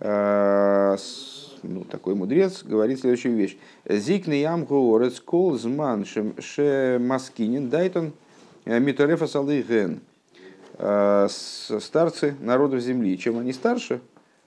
а, 0.00 0.96
ну, 1.62 1.84
такой 1.84 2.14
мудрец, 2.14 2.62
говорит 2.62 3.00
следующую 3.00 3.36
вещь. 3.36 3.56
Зикны 3.88 4.34
ям 4.34 4.64
горец 4.64 5.20
кол 5.20 5.58
зман 5.58 6.04
ше 6.04 6.98
маскинин 7.00 7.68
дайтон 7.68 8.12
Э, 8.66 8.80
Митарефа 8.80 9.28
Салыген, 9.28 10.00
э, 10.78 11.28
старцы 11.30 12.34
народов 12.40 12.80
земли. 12.80 13.16
Чем 13.16 13.38
они 13.38 13.52
старше, 13.52 14.00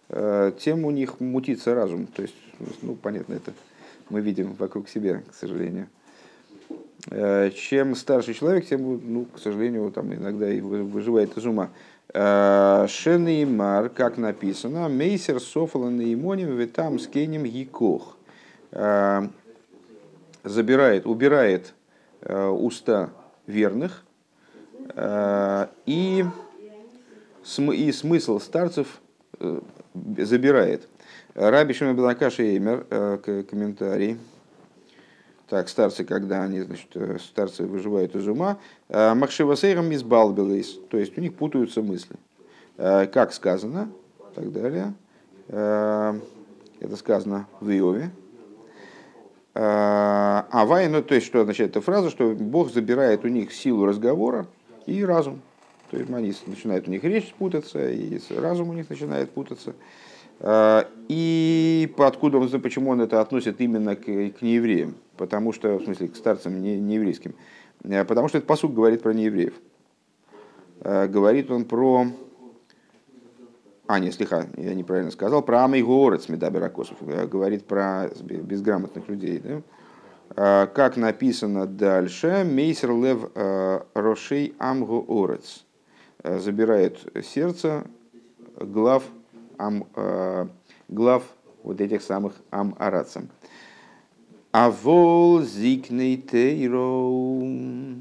тем 0.10 0.86
у 0.86 0.92
них 0.92 1.20
мутится 1.20 1.76
разум. 1.76 2.08
То 2.08 2.24
есть, 2.24 2.34
ну, 2.82 2.96
понятно, 2.96 3.36
это 3.36 3.54
мы 4.10 4.22
видим 4.22 4.54
вокруг 4.54 4.90
себя, 4.90 5.22
к 5.30 5.36
сожалению. 5.36 5.88
Чем 7.54 7.94
старше 7.94 8.34
человек, 8.34 8.66
тем, 8.66 9.00
ну, 9.04 9.26
к 9.26 9.38
сожалению, 9.38 9.92
там 9.92 10.12
иногда 10.12 10.52
и 10.52 10.62
выживает 10.62 11.38
из 11.38 11.46
ума. 11.46 11.70
Шенеймар, 12.12 13.90
как 13.90 14.18
написано, 14.18 14.90
Мейсер 14.90 15.40
Софалан 15.40 16.02
и 16.02 16.14
Имоним 16.14 16.58
Витам 16.58 16.98
с 16.98 17.08
Кенем 17.08 17.44
Якох. 17.44 18.18
Забирает, 20.44 21.06
убирает 21.06 21.74
уста 22.22 23.12
верных 23.46 24.04
и, 25.86 26.26
и 27.56 27.92
смысл 27.92 28.40
старцев 28.40 29.02
забирает. 30.18 30.88
Раби 31.36 31.74
Шимон 31.74 31.96
Белакаш 31.96 32.40
Эймер, 32.40 32.86
комментарий. 33.50 34.18
Так, 35.50 35.68
старцы, 35.68 36.04
когда 36.04 36.44
они, 36.44 36.62
значит, 36.62 36.96
старцы 37.22 37.64
выживают 37.64 38.16
из 38.16 38.28
ума. 38.28 38.60
Махшивасейрам 38.90 39.92
избалбились, 39.94 40.80
то 40.90 40.98
есть 40.98 41.18
у 41.18 41.22
них 41.22 41.36
путаются 41.36 41.82
мысли. 41.82 42.16
Как 42.78 43.34
сказано, 43.34 43.90
так 44.36 44.52
далее. 44.52 44.94
Это 45.48 46.96
сказано 46.96 47.48
в 47.60 47.70
Иове. 47.72 48.12
Авай, 49.56 50.88
ну, 50.88 51.02
то 51.02 51.16
есть, 51.16 51.26
что 51.26 51.42
означает 51.42 51.72
эта 51.72 51.82
фраза, 51.82 52.10
что 52.12 52.30
Бог 52.36 52.72
забирает 52.72 53.26
у 53.26 53.28
них 53.28 53.52
силу 53.52 53.86
разговора 53.86 54.46
и 54.86 55.04
разум. 55.04 55.42
То 55.90 55.98
есть 55.98 56.14
они 56.14 56.34
начинают 56.46 56.88
у 56.88 56.92
них 56.92 57.04
речь 57.04 57.34
путаться, 57.34 57.90
и 57.90 58.20
разум 58.38 58.70
у 58.70 58.74
них 58.74 58.88
начинает 58.90 59.32
путаться. 59.32 59.74
А, 60.42 60.88
и 61.08 61.92
откуда 61.98 62.38
он, 62.38 62.50
почему 62.62 62.92
он 62.92 63.02
это 63.02 63.20
относит 63.22 63.60
именно 63.60 63.96
к, 63.96 64.04
к 64.04 64.42
неевреям? 64.42 64.96
Потому 65.18 65.52
что, 65.52 65.78
в 65.78 65.84
смысле, 65.84 66.08
к 66.08 66.16
старцам 66.16 66.62
не, 66.62 66.80
нееврейским. 66.80 67.36
А, 67.84 68.06
потому 68.06 68.30
что 68.30 68.38
этот 68.38 68.48
посуд 68.48 68.74
говорит 68.74 69.02
про 69.02 69.14
неевреев. 69.14 69.54
А, 70.82 71.08
говорит 71.08 71.52
он 71.52 71.66
про... 71.66 72.08
А, 73.88 74.00
нет, 74.00 74.14
слегка, 74.14 74.46
я 74.56 74.76
неправильно 74.76 75.12
сказал. 75.12 75.42
Про 75.42 75.66
Амей 75.66 75.82
Горец 75.82 76.30
Медаберакосов. 76.30 76.98
Говорит 77.02 77.66
про 77.66 78.10
безграмотных 78.20 79.10
людей. 79.10 79.40
Да? 79.44 80.68
Как 80.68 80.96
написано 80.96 81.66
дальше, 81.66 82.46
Мейсер 82.46 82.92
Лев 82.92 83.32
Рошей 83.96 84.54
Амго 84.60 85.04
Орец 85.08 85.66
забирает 86.24 87.00
сердце 87.26 87.84
глав 88.60 89.04
ам, 89.60 89.86
э, 89.96 90.48
глав 90.88 91.24
вот 91.64 91.82
этих 91.82 92.02
самых 92.02 92.34
ам-арацам. 92.50 93.30
Авол 94.52 95.42
зикней 95.42 96.18
тейро. 96.18 98.00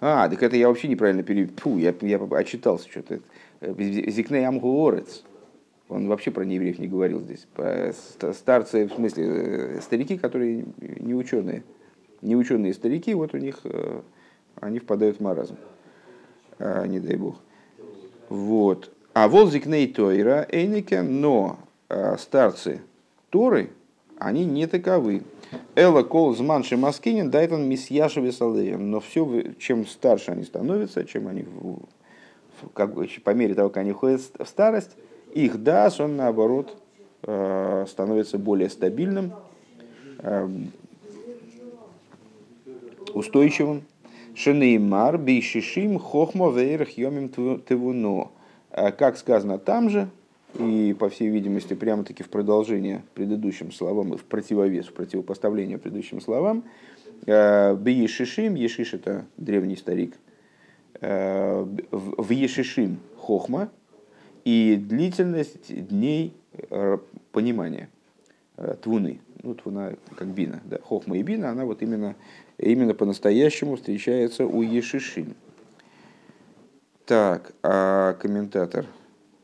А, 0.00 0.28
так 0.28 0.42
это 0.42 0.56
я 0.56 0.68
вообще 0.68 0.88
неправильно 0.88 1.22
перевел. 1.22 1.78
я, 1.78 1.94
я 2.00 2.18
очитался 2.18 2.88
что-то. 2.90 3.20
Зикней 3.60 4.46
амгуорец. 4.46 5.24
Он 5.88 6.08
вообще 6.08 6.30
про 6.30 6.44
неевреев 6.44 6.78
не 6.78 6.88
говорил 6.88 7.20
здесь. 7.20 7.46
Старцы, 8.34 8.86
в 8.86 8.92
смысле, 8.92 9.24
э, 9.26 9.80
старики, 9.80 10.18
которые 10.18 10.66
не 10.78 11.14
ученые. 11.14 11.62
Не 12.20 12.36
ученые 12.36 12.74
старики, 12.74 13.14
вот 13.14 13.34
у 13.34 13.38
них 13.38 13.60
э, 13.64 14.02
они 14.56 14.78
впадают 14.78 15.18
в 15.18 15.20
маразм. 15.20 15.56
А, 16.58 16.86
не 16.86 17.00
дай 17.00 17.16
бог. 17.16 17.36
Вот. 18.28 18.92
А 19.20 19.28
волзикней 19.28 19.86
Тойра 19.86 20.46
Эйнике, 20.50 21.02
но 21.02 21.58
э, 21.90 22.16
старцы 22.16 22.80
Торы, 23.28 23.68
они 24.18 24.46
не 24.46 24.66
таковы. 24.66 25.24
Элла 25.74 26.02
кол 26.04 26.34
зманши 26.34 26.78
маскинин 26.78 27.30
дайтан 27.30 27.68
мисьяшеви 27.68 28.32
салеем. 28.32 28.90
Но 28.90 29.00
все, 29.00 29.52
чем 29.58 29.84
старше 29.84 30.30
они 30.30 30.44
становятся, 30.44 31.04
чем 31.04 31.28
они 31.28 31.44
как, 32.72 32.94
по 33.22 33.30
мере 33.34 33.54
того, 33.54 33.68
как 33.68 33.82
они 33.82 33.92
ходят 33.92 34.22
в 34.38 34.46
старость, 34.46 34.96
их 35.34 35.62
дас, 35.62 36.00
он 36.00 36.16
наоборот 36.16 36.74
э, 37.24 37.84
становится 37.90 38.38
более 38.38 38.70
стабильным, 38.70 39.34
э, 40.20 40.48
устойчивым. 43.12 43.82
Шенеймар 44.34 45.18
бейшишим 45.18 45.98
хохмо 45.98 46.50
вейрах 46.50 46.96
йомим 46.96 47.28
тевуно. 47.28 48.30
А 48.70 48.92
как 48.92 49.16
сказано 49.16 49.58
там 49.58 49.90
же, 49.90 50.08
и, 50.58 50.94
по 50.98 51.08
всей 51.08 51.28
видимости, 51.28 51.74
прямо-таки 51.74 52.22
в 52.22 52.28
продолжение 52.28 53.02
предыдущим 53.14 53.72
словам, 53.72 54.16
в 54.16 54.24
противовес, 54.24 54.86
в 54.86 54.92
противопоставление 54.92 55.78
предыдущим 55.78 56.20
словам, 56.20 56.64
э, 57.26 57.72
в 57.72 57.86
Ешишим, 57.86 58.54
Ешиш 58.54 58.94
это 58.94 59.26
древний 59.36 59.76
старик, 59.76 60.14
э, 61.00 61.66
в 61.90 62.30
Ешишим 62.30 62.98
хохма 63.16 63.70
и 64.44 64.76
длительность 64.76 65.88
дней 65.88 66.34
э, 66.70 66.98
понимания, 67.32 67.88
твуны, 68.82 69.20
ну, 69.42 69.54
твуна 69.54 69.94
как 70.16 70.28
бина, 70.28 70.60
да, 70.64 70.78
хохма 70.82 71.16
и 71.16 71.22
бина, 71.22 71.50
она 71.50 71.64
вот 71.64 71.80
именно, 71.80 72.14
именно 72.58 72.92
по-настоящему 72.92 73.76
встречается 73.76 74.46
у 74.46 74.60
Ешишим. 74.62 75.34
Так, 77.10 77.50
а 77.64 78.12
комментатор 78.20 78.86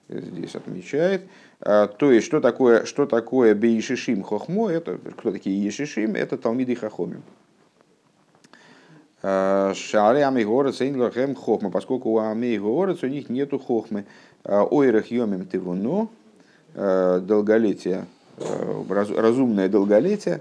здесь 0.09 0.55
отмечает. 0.55 1.22
А, 1.61 1.88
то 1.88 2.12
есть, 2.12 2.24
что 2.24 2.40
такое, 2.40 2.85
что 2.85 3.07
такое 3.07 3.57
Бейшишим 3.57 4.22
Хохмо? 4.22 4.70
Это, 4.70 4.98
кто 4.98 5.33
такие 5.33 5.61
Ешишим? 5.64 6.14
Это 6.14 6.38
Талмиды 6.38 6.76
Хохомим. 6.76 7.24
А, 9.20 9.74
Шари 9.74 10.20
Амигорец 10.20 10.81
Эйнлахем 10.81 11.35
Хохма, 11.35 11.72
поскольку 11.72 12.11
у 12.11 12.18
Амигорец 12.20 13.02
у 13.02 13.09
них 13.09 13.29
нету 13.31 13.59
Хохмы. 13.59 14.05
А, 14.44 14.62
Ойрах 14.62 15.11
Йомим 15.11 15.44
Тивуно, 15.46 16.09
долголетие, 16.72 18.07
разумное 18.79 19.68
долголетие, 19.68 20.40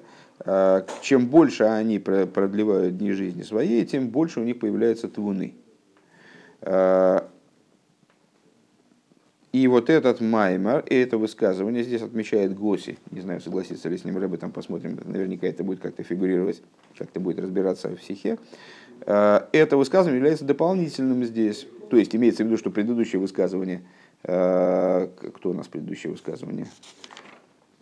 чем 1.01 1.25
больше 1.25 1.63
они 1.63 1.97
продлевают 1.97 2.99
дни 2.99 3.13
жизни 3.13 3.41
своей, 3.41 3.83
тем 3.83 4.09
больше 4.09 4.41
у 4.41 4.43
них 4.43 4.59
появляется 4.59 5.07
твуны. 5.07 5.55
И 9.51 9.67
вот 9.67 9.89
этот 9.89 10.19
маймар, 10.19 10.83
и 10.89 10.95
это 10.95 11.17
высказывание 11.17 11.81
здесь 11.81 12.01
отмечает 12.01 12.53
Госи. 12.53 12.97
Не 13.11 13.21
знаю, 13.21 13.39
согласится 13.39 13.87
ли 13.87 13.97
с 13.97 14.03
ним 14.03 14.17
Рэбе, 14.17 14.35
там 14.35 14.51
посмотрим. 14.51 14.99
Наверняка 15.05 15.47
это 15.47 15.63
будет 15.63 15.79
как-то 15.79 16.03
фигурировать, 16.03 16.61
как-то 16.97 17.21
будет 17.21 17.39
разбираться 17.39 17.89
в 17.95 18.01
стихе. 18.03 18.37
Это 19.05 19.77
высказывание 19.77 20.17
является 20.17 20.43
дополнительным 20.43 21.23
здесь. 21.23 21.67
То 21.89 21.95
есть 21.95 22.13
имеется 22.15 22.43
в 22.43 22.47
виду, 22.47 22.57
что 22.57 22.69
предыдущее 22.69 23.21
высказывание, 23.21 23.83
кто 24.23 25.21
у 25.43 25.53
нас 25.53 25.67
предыдущее 25.69 26.11
высказывание? 26.11 26.67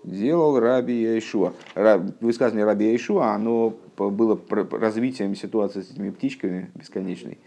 Делал 0.03 0.59
Раби 0.59 0.93
Яишуа. 1.01 1.53
Высказывание 2.19 2.65
Раби 2.65 2.85
Яишуа, 2.87 3.33
оно 3.33 3.73
было 3.97 4.39
развитием 4.71 5.33
ситуации 5.35 5.81
с 5.81 5.89
этими 5.89 6.11
птичками 6.11 6.69
бесконечной. 6.75 7.39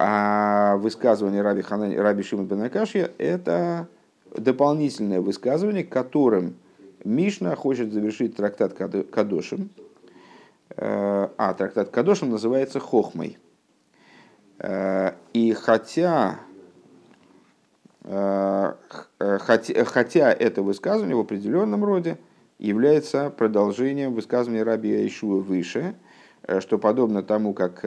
А 0.00 0.76
высказывание 0.76 1.42
Раби, 1.42 1.62
Ханани, 1.62 1.96
Раби 1.96 2.22
Шимон 2.22 2.46
Бенакашья– 2.46 3.10
это 3.18 3.88
дополнительное 4.32 5.20
высказывание, 5.20 5.82
которым 5.82 6.54
Мишна 7.02 7.56
хочет 7.56 7.92
завершить 7.92 8.36
трактат 8.36 8.74
Кадошим. 8.74 9.70
Э, 10.76 11.30
а, 11.36 11.52
трактат 11.52 11.90
Кадошим 11.90 12.30
называется 12.30 12.78
Хохмой. 12.78 13.38
Э, 14.60 15.14
и 15.32 15.52
хотя, 15.52 16.38
э, 18.04 18.72
хотя, 19.18 19.84
хотя 19.84 20.32
это 20.32 20.62
высказывание 20.62 21.16
в 21.16 21.20
определенном 21.20 21.84
роде 21.84 22.18
является 22.60 23.30
продолжением 23.30 24.14
высказывания 24.14 24.62
Раби 24.62 24.94
Айшуа 24.94 25.40
выше, 25.40 25.96
что 26.60 26.78
подобно 26.78 27.24
тому, 27.24 27.52
как 27.52 27.82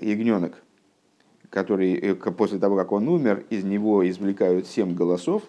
ягненок 0.00 0.62
который 1.50 1.94
э, 1.94 2.14
после 2.14 2.58
того, 2.58 2.76
как 2.76 2.92
он 2.92 3.08
умер, 3.08 3.44
из 3.50 3.64
него 3.64 4.08
извлекают 4.08 4.66
семь 4.66 4.94
голосов. 4.94 5.42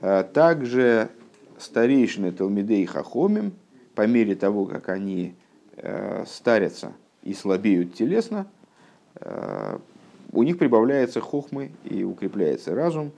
А 0.00 0.22
также 0.22 1.10
старейшины 1.58 2.32
Талмидей 2.32 2.84
Хахомим, 2.86 3.52
по 3.94 4.06
мере 4.06 4.34
того, 4.34 4.66
как 4.66 4.88
они 4.88 5.34
э, 5.76 6.24
старятся 6.26 6.92
и 7.22 7.34
слабеют 7.34 7.94
телесно, 7.94 8.46
э, 9.16 9.78
у 10.32 10.42
них 10.42 10.58
прибавляется 10.58 11.20
хохмы 11.20 11.70
и 11.84 12.02
укрепляется 12.02 12.74
разум, 12.74 13.12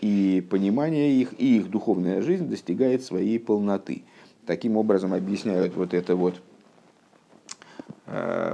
и 0.00 0.46
понимание 0.48 1.12
их, 1.12 1.34
и 1.38 1.58
их 1.58 1.68
духовная 1.68 2.22
жизнь 2.22 2.48
достигает 2.48 3.02
своей 3.02 3.38
полноты. 3.38 4.04
Таким 4.46 4.78
образом 4.78 5.12
объясняют 5.12 5.76
вот 5.76 5.92
это 5.92 6.16
вот 6.16 6.40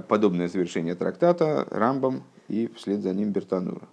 подобное 0.08 0.48
завершение 0.48 0.96
трактата 0.96 1.68
Рамбам 1.70 2.24
и 2.48 2.68
вслед 2.74 3.02
за 3.02 3.12
ним 3.12 3.30
Бертанура. 3.30 3.88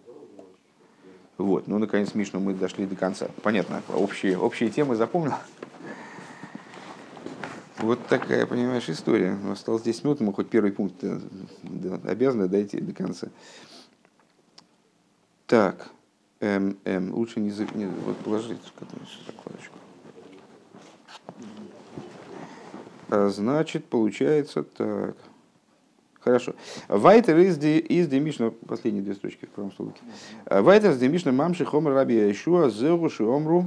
Вот, 1.37 1.67
ну, 1.67 1.77
наконец, 1.77 2.13
Мишну 2.13 2.39
мы 2.39 2.53
дошли 2.53 2.85
до 2.85 2.95
конца. 2.95 3.27
Понятно, 3.43 3.81
общие, 3.93 4.37
общие 4.37 4.69
темы 4.69 4.95
запомнил. 4.95 5.33
Вот 7.79 8.07
такая, 8.07 8.45
понимаешь, 8.45 8.89
история. 8.89 9.37
Осталось 9.51 9.83
10 9.83 10.05
минут, 10.05 10.21
мы 10.21 10.33
хоть 10.33 10.49
первый 10.49 10.71
пункт 10.71 11.03
э, 11.03 11.19
обязаны 12.05 12.47
дойти 12.47 12.79
до 12.79 12.93
конца. 12.93 13.27
Так, 15.45 15.89
м, 16.39 16.77
м, 16.85 17.13
лучше 17.13 17.41
не, 17.41 17.49
не 17.75 17.85
вот 17.85 18.17
положить 18.19 18.59
закладочку. 18.63 19.77
А, 23.09 23.29
значит, 23.29 23.85
получается 23.85 24.63
так. 24.63 25.15
Хорошо. 26.25 26.55
Вайтер 26.87 27.37
из 27.37 27.63
из 27.63 28.07
Демишна, 28.07 28.51
последние 28.67 29.03
две 29.03 29.13
строчки 29.13 29.45
в 29.45 29.49
правом 29.49 29.71
столбике. 29.71 29.99
Вайтер 30.49 30.89
из 30.89 30.97
Демишна 30.97 31.31
мамши 31.31 31.65
хомр 31.65 31.91
раби 31.91 32.15
Яшуа 32.15 32.71
зеру 32.71 33.11
шиомру 33.11 33.65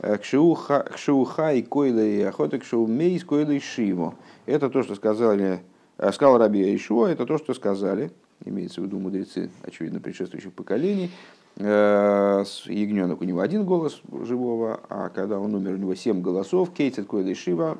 кшуха 0.00 1.52
и 1.54 1.62
койла 1.62 2.04
и 2.04 2.22
охота 2.22 2.58
кшоу 2.58 2.88
мейс 2.88 3.22
койла 3.22 3.52
и 3.52 3.60
шиво. 3.60 4.16
Это 4.46 4.68
то, 4.68 4.82
что 4.82 4.96
сказали, 4.96 5.60
э, 5.98 6.10
сказал 6.10 6.38
раби 6.38 6.72
Яшуа, 6.72 7.06
это 7.06 7.24
то, 7.24 7.38
что 7.38 7.54
сказали, 7.54 8.10
имеется 8.44 8.80
в 8.80 8.84
виду 8.84 8.98
мудрецы, 8.98 9.48
очевидно, 9.62 10.00
предшествующих 10.00 10.54
поколений, 10.54 11.12
э, 11.54 12.44
ягненок 12.64 13.20
у 13.20 13.24
него 13.24 13.38
один 13.38 13.64
голос 13.64 14.02
живого, 14.24 14.80
а 14.88 15.08
когда 15.10 15.38
он 15.38 15.54
умер, 15.54 15.74
у 15.74 15.76
него 15.76 15.94
семь 15.94 16.20
голосов, 16.20 16.74
кейтет 16.74 17.06
койла 17.06 17.28
и 17.28 17.34
шива, 17.34 17.78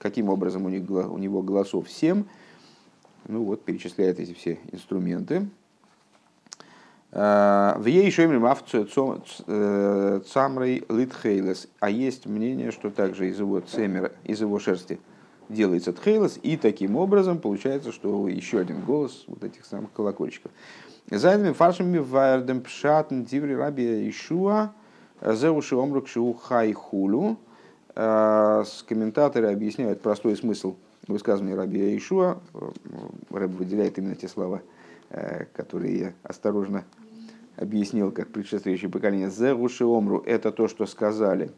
каким 0.00 0.28
образом 0.28 0.66
у, 0.66 0.70
них, 0.70 0.90
у 0.90 1.18
него 1.18 1.40
голосов 1.42 1.88
семь, 1.88 2.24
ну 3.28 3.44
вот, 3.44 3.64
перечисляет 3.64 4.18
эти 4.18 4.32
все 4.32 4.58
инструменты. 4.72 5.46
А, 7.12 7.76
в 7.78 7.86
ей 7.86 8.10
имя 8.10 8.38
цамрей 10.26 10.84
литхейлес. 10.88 11.68
А 11.78 11.90
есть 11.90 12.26
мнение, 12.26 12.70
что 12.72 12.90
также 12.90 13.28
из 13.28 13.38
его 13.38 13.60
цемера, 13.60 14.12
из 14.24 14.40
его 14.40 14.58
шерсти 14.58 14.98
делается 15.48 15.92
тхейлес, 15.92 16.38
и 16.42 16.56
таким 16.56 16.96
образом 16.96 17.38
получается, 17.38 17.92
что 17.92 18.28
еще 18.28 18.58
один 18.58 18.82
голос 18.82 19.24
вот 19.26 19.44
этих 19.44 19.64
самых 19.64 19.92
колокольчиков. 19.92 20.50
Зайдами 21.10 21.52
фаршами 21.52 21.98
вайрдем 21.98 22.62
пшатн 22.62 23.22
диври 23.22 23.54
раби 23.54 24.08
Ишуа 24.10 24.72
зеуши 25.22 25.74
омрук 25.74 26.08
шиу 26.08 26.32
хай 26.34 26.72
хулю. 26.72 27.38
А, 27.94 28.64
комментаторы 28.86 29.52
объясняют 29.52 30.00
простой 30.00 30.34
смысл– 30.36 30.76
высказывание 31.08 31.56
Раби 31.56 31.96
Ишуа, 31.96 32.38
Рэб 33.30 33.50
выделяет 33.52 33.98
именно 33.98 34.14
те 34.14 34.28
слова, 34.28 34.60
э, 35.10 35.46
которые 35.54 35.98
я 35.98 36.12
осторожно 36.22 36.84
объяснил, 37.56 38.12
как 38.12 38.28
предшествующее 38.28 38.90
поколение. 38.90 39.30
Зеруши 39.30 39.84
омру– 39.84 40.22
это 40.26 40.52
то, 40.52 40.68
что 40.68 40.86
сказали, 40.86 41.50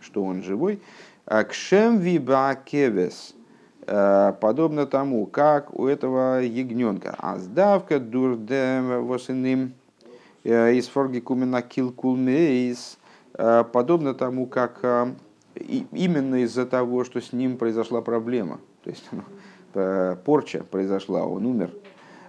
что 0.00 0.22
он 0.22 0.42
живой. 0.42 0.82
А 1.24 1.44
кшем 1.44 2.00
кевес 2.00 3.34
э, 3.86 4.32
подобно 4.40 4.86
тому, 4.86 5.26
как 5.26 5.72
у 5.78 5.86
этого 5.86 6.40
ягненка. 6.42 7.14
А 7.18 7.38
сдавка 7.38 8.00
дурдем 8.00 9.06
восиным 9.06 9.72
э, 10.44 10.74
из 10.74 10.88
форгикумена 10.88 11.62
килкулмейс 11.62 12.98
подобно 13.72 14.14
тому, 14.14 14.46
как 14.46 14.82
именно 15.54 16.36
из-за 16.44 16.64
того, 16.64 17.04
что 17.04 17.20
с 17.20 17.34
ним 17.34 17.58
произошла 17.58 18.00
проблема– 18.00 18.60
то 18.86 18.90
есть 18.90 19.04
ну, 19.10 20.16
порча 20.24 20.62
произошла, 20.62 21.26
он 21.26 21.44
умер. 21.44 21.70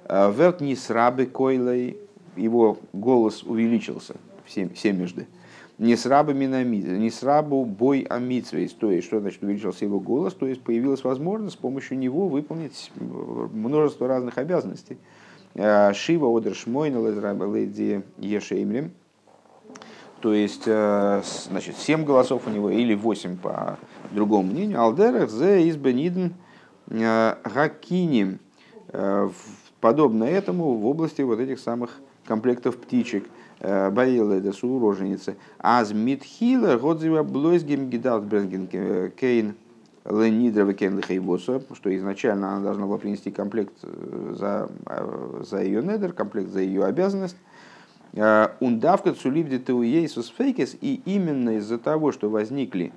А 0.05 0.31
Верт 0.31 0.59
не 0.59 0.75
срабы 0.75 1.27
койлой, 1.27 1.97
его 2.35 2.79
голос 2.93 3.43
увеличился 3.43 4.15
семежды. 4.47 5.27
Не 5.77 5.95
с 5.95 6.07
рабами 6.07 6.47
на 6.47 6.63
не 6.63 7.11
с 7.11 7.21
бой 7.43 8.07
амитсвейс, 8.09 8.73
то 8.73 8.89
есть, 8.89 9.05
что 9.05 9.19
значит 9.19 9.43
увеличился 9.43 9.85
его 9.85 9.99
голос, 9.99 10.33
то 10.33 10.47
есть 10.47 10.63
появилась 10.63 11.03
возможность 11.03 11.53
с 11.53 11.59
помощью 11.59 11.99
него 11.99 12.27
выполнить 12.27 12.91
множество 12.95 14.07
разных 14.07 14.39
обязанностей. 14.39 14.97
А 15.53 15.93
Шива 15.93 16.35
одер 16.35 16.55
шмойна 16.55 16.97
леди 17.53 18.01
ешеймрим, 18.17 18.93
то 20.21 20.33
есть, 20.33 20.63
э, 20.65 21.21
значит, 21.49 21.77
семь 21.77 22.03
голосов 22.03 22.47
у 22.47 22.49
него 22.49 22.71
или 22.71 22.95
восемь 22.95 23.37
по 23.37 23.77
другому 24.11 24.51
мнению. 24.51 24.81
Алдерах 24.81 25.29
зе 25.29 25.69
избениден 25.69 26.33
Гакиним, 26.89 28.39
э, 28.89 29.29
подобно 29.81 30.23
этому 30.23 30.75
в 30.75 30.85
области 30.85 31.21
вот 31.21 31.39
этих 31.39 31.59
самых 31.59 31.99
комплектов 32.25 32.77
птичек. 32.77 33.25
Э, 33.59 33.89
Баила 33.89 34.33
это 34.33 34.53
суроженицы. 34.53 35.35
Аз 35.59 35.91
митхила 35.91 36.77
годзива 36.77 37.23
блойсгем 37.23 37.89
гидат 37.89 38.23
бренген 38.23 38.67
кейн 39.11 39.55
ленидрова 40.05 40.73
кейн 40.73 40.97
лихейбоса, 40.97 41.61
что 41.73 41.95
изначально 41.97 42.53
она 42.53 42.63
должна 42.63 42.85
была 42.85 42.97
принести 42.97 43.31
комплект 43.31 43.73
э, 43.83 44.35
за, 44.37 44.69
за 45.43 45.61
ее 45.61 45.83
недер, 45.83 46.13
комплект 46.13 46.49
за 46.49 46.61
ее 46.61 46.85
обязанность. 46.85 47.37
Ундавка 48.61 49.13
цулибди 49.13 49.59
теуейсус 49.59 50.33
фейкес, 50.35 50.77
и 50.79 51.01
именно 51.05 51.57
из-за 51.57 51.77
того, 51.77 52.11
что 52.11 52.29
возникли 52.29 52.91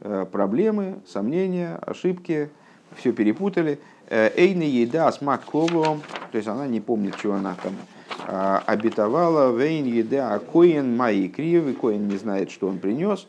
проблемы, 0.00 0.98
сомнения, 1.06 1.76
ошибки, 1.76 2.50
все 2.96 3.12
перепутали. 3.12 3.78
Э, 4.08 4.30
Эйна 4.36 4.62
еда 4.62 5.10
смак 5.12 5.44
то 5.50 6.00
есть 6.32 6.48
она 6.48 6.66
не 6.66 6.80
помнит, 6.80 7.16
что 7.16 7.34
она 7.34 7.56
там 7.62 7.74
а, 8.26 8.62
обетовала. 8.66 9.56
Вейн 9.56 9.86
еда 9.86 10.34
а 10.34 10.38
коин 10.38 10.96
мои 10.96 11.28
кривы, 11.28 11.72
коин 11.72 12.08
не 12.08 12.16
знает, 12.16 12.50
что 12.50 12.68
он 12.68 12.78
принес. 12.78 13.26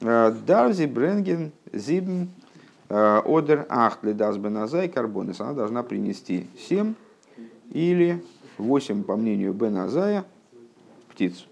Э, 0.00 0.32
Дарзи 0.46 0.86
бренген 0.86 1.52
зибн 1.72 2.28
э, 2.88 3.22
одер 3.24 3.66
ахтли 3.68 4.12
дазбеназай 4.12 4.88
карбонес. 4.88 5.40
Она 5.40 5.52
должна 5.52 5.82
принести 5.82 6.46
7 6.68 6.94
или 7.70 8.22
8, 8.58 9.02
по 9.04 9.16
мнению 9.16 9.52
Беназая, 9.52 10.24
птиц. 11.12 11.46